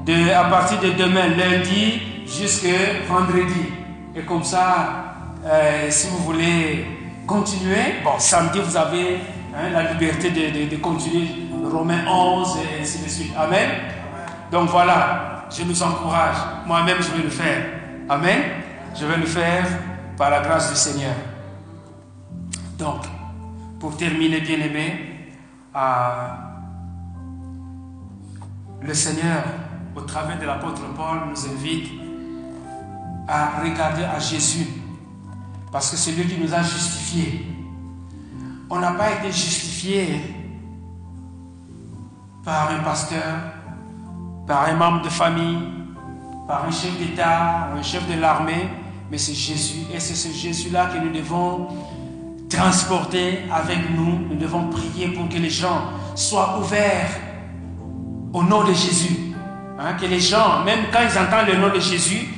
[0.09, 3.67] à partir de demain, lundi, jusqu'à vendredi.
[4.15, 8.01] Et comme ça, euh, si vous voulez continuer.
[8.05, 9.21] Bon, samedi, vous avez
[9.55, 11.29] hein, la liberté de, continuer
[11.65, 13.33] Romains 11 et ainsi de suite.
[13.37, 13.71] Amen.
[14.51, 16.37] Donc voilà, je nous encourage.
[16.67, 17.65] Moi-même, je vais le faire.
[18.09, 18.41] Amen.
[18.95, 19.65] Je vais le faire
[20.17, 21.15] par la grâce du Seigneur.
[22.79, 23.03] Donc,
[23.81, 25.29] pour terminer, bien aimé,
[25.75, 26.29] euh,
[28.83, 29.45] le Seigneur,
[29.97, 31.89] au travers de l'apôtre Paul, nous invite
[33.29, 34.82] à regarder à Jésus
[35.73, 37.47] parce que c'est lui qui nous a justifiés.
[38.69, 40.21] On n'a pas été justifié
[42.45, 43.39] par un pasteur,
[44.47, 45.59] par un membre de famille,
[46.47, 48.69] par un chef d'État un chef de l'armée,
[49.11, 49.81] mais c'est Jésus.
[49.95, 51.69] Et c'est ce Jésus-là que nous devons
[52.51, 54.29] transporter avec nous.
[54.29, 57.11] Nous devons prier pour que les gens soient ouverts
[58.35, 59.17] au nom de Jésus.
[59.79, 62.29] Hein, que les gens, même quand ils entendent le nom de Jésus,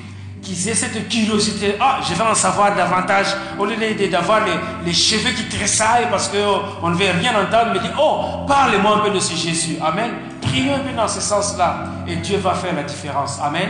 [0.44, 1.76] qu'ils aient cette curiosité.
[1.80, 3.34] Ah, je vais en savoir davantage.
[3.58, 3.76] Au lieu
[4.08, 4.42] d'avoir
[4.84, 9.00] les, cheveux qui tressaillent parce qu'on ne veut rien entendre, mais dire, oh, parlez-moi un
[9.00, 9.78] peu de ce Jésus.
[9.82, 10.10] Amen.
[10.42, 11.84] Prions un peu dans ce sens-là.
[12.06, 13.40] Et Dieu va faire la différence.
[13.42, 13.68] Amen.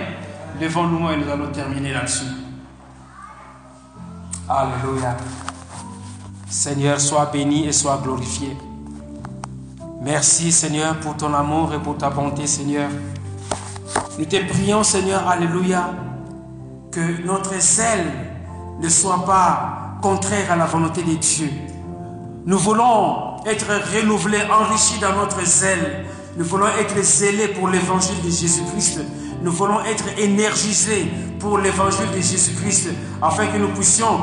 [0.61, 2.27] Levons-nous et nous allons terminer là-dessus.
[4.49, 5.17] Alléluia.
[6.49, 8.57] Seigneur, sois béni et sois glorifié.
[10.03, 12.91] Merci Seigneur pour ton amour et pour ta bonté Seigneur.
[14.19, 15.91] Nous te prions Seigneur, Alléluia,
[16.95, 18.07] que notre zèle
[18.81, 21.51] ne soit pas contraire à la volonté de Dieu.
[22.47, 26.05] Nous voulons être renouvelés, enrichis dans notre zèle.
[26.37, 29.01] Nous voulons être zélés pour l'évangile de Jésus-Christ.
[29.43, 32.91] Nous voulons être énergisés pour l'évangile de Jésus-Christ
[33.21, 34.21] afin que nous puissions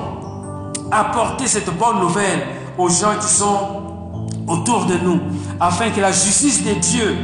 [0.92, 2.44] apporter cette bonne nouvelle
[2.78, 5.20] aux gens qui sont autour de nous,
[5.60, 7.18] afin que la justice de Dieu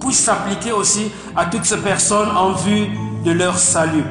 [0.00, 2.88] puisse s'appliquer aussi à toutes ces personnes en vue
[3.24, 4.04] de leur salut.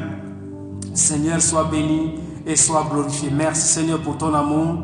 [0.95, 2.15] Seigneur, sois béni
[2.47, 3.29] et sois glorifié.
[3.29, 4.77] Merci Seigneur pour ton amour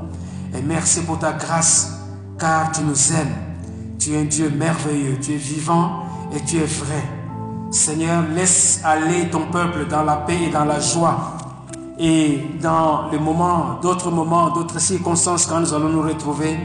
[0.53, 1.99] et merci pour ta grâce,
[2.37, 3.33] car tu nous aimes.
[3.97, 6.03] Tu es un Dieu merveilleux, tu es vivant
[6.35, 7.01] et tu es vrai.
[7.71, 11.37] Seigneur, laisse aller ton peuple dans la paix et dans la joie.
[11.97, 16.57] Et dans les moments, d'autres moments, d'autres circonstances, quand nous allons nous retrouver,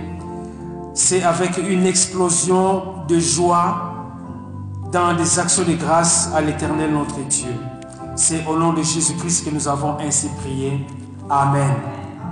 [0.93, 3.93] c'est avec une explosion de joie
[4.91, 7.76] dans des actions de grâce à l'éternel notre Dieu.
[8.17, 10.87] C'est au nom de Jésus-Christ que nous avons ainsi prié.
[11.29, 12.06] Amen.